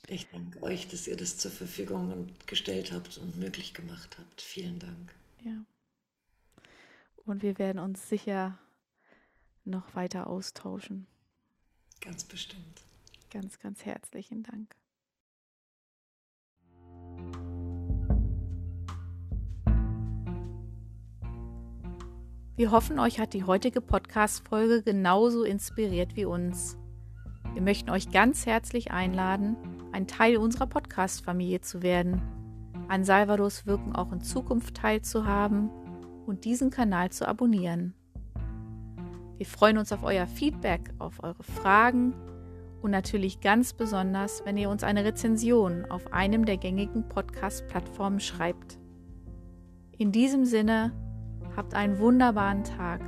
[0.07, 4.41] Ich danke euch, dass ihr das zur Verfügung gestellt habt und möglich gemacht habt.
[4.41, 5.13] Vielen Dank.
[5.43, 5.65] Ja.
[7.25, 8.57] Und wir werden uns sicher
[9.65, 11.05] noch weiter austauschen.
[12.01, 12.81] Ganz bestimmt.
[13.29, 14.75] Ganz, ganz herzlichen Dank.
[22.59, 26.77] Wir hoffen, euch hat die heutige Podcast-Folge genauso inspiriert wie uns.
[27.53, 29.55] Wir möchten euch ganz herzlich einladen,
[29.93, 32.21] ein Teil unserer Podcast-Familie zu werden,
[32.89, 35.69] an Salvados Wirken auch in Zukunft teilzuhaben
[36.25, 37.93] und diesen Kanal zu abonnieren.
[39.37, 42.13] Wir freuen uns auf euer Feedback, auf eure Fragen
[42.81, 48.77] und natürlich ganz besonders, wenn ihr uns eine Rezension auf einem der gängigen Podcast-Plattformen schreibt.
[49.97, 50.91] In diesem Sinne,
[51.55, 53.01] habt einen wunderbaren Tag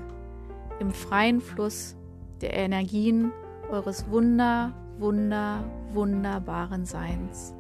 [0.80, 1.96] im freien Fluss
[2.42, 3.32] der Energien
[3.70, 5.64] eures wunder, wunder,
[5.94, 7.54] wunderbaren Seins.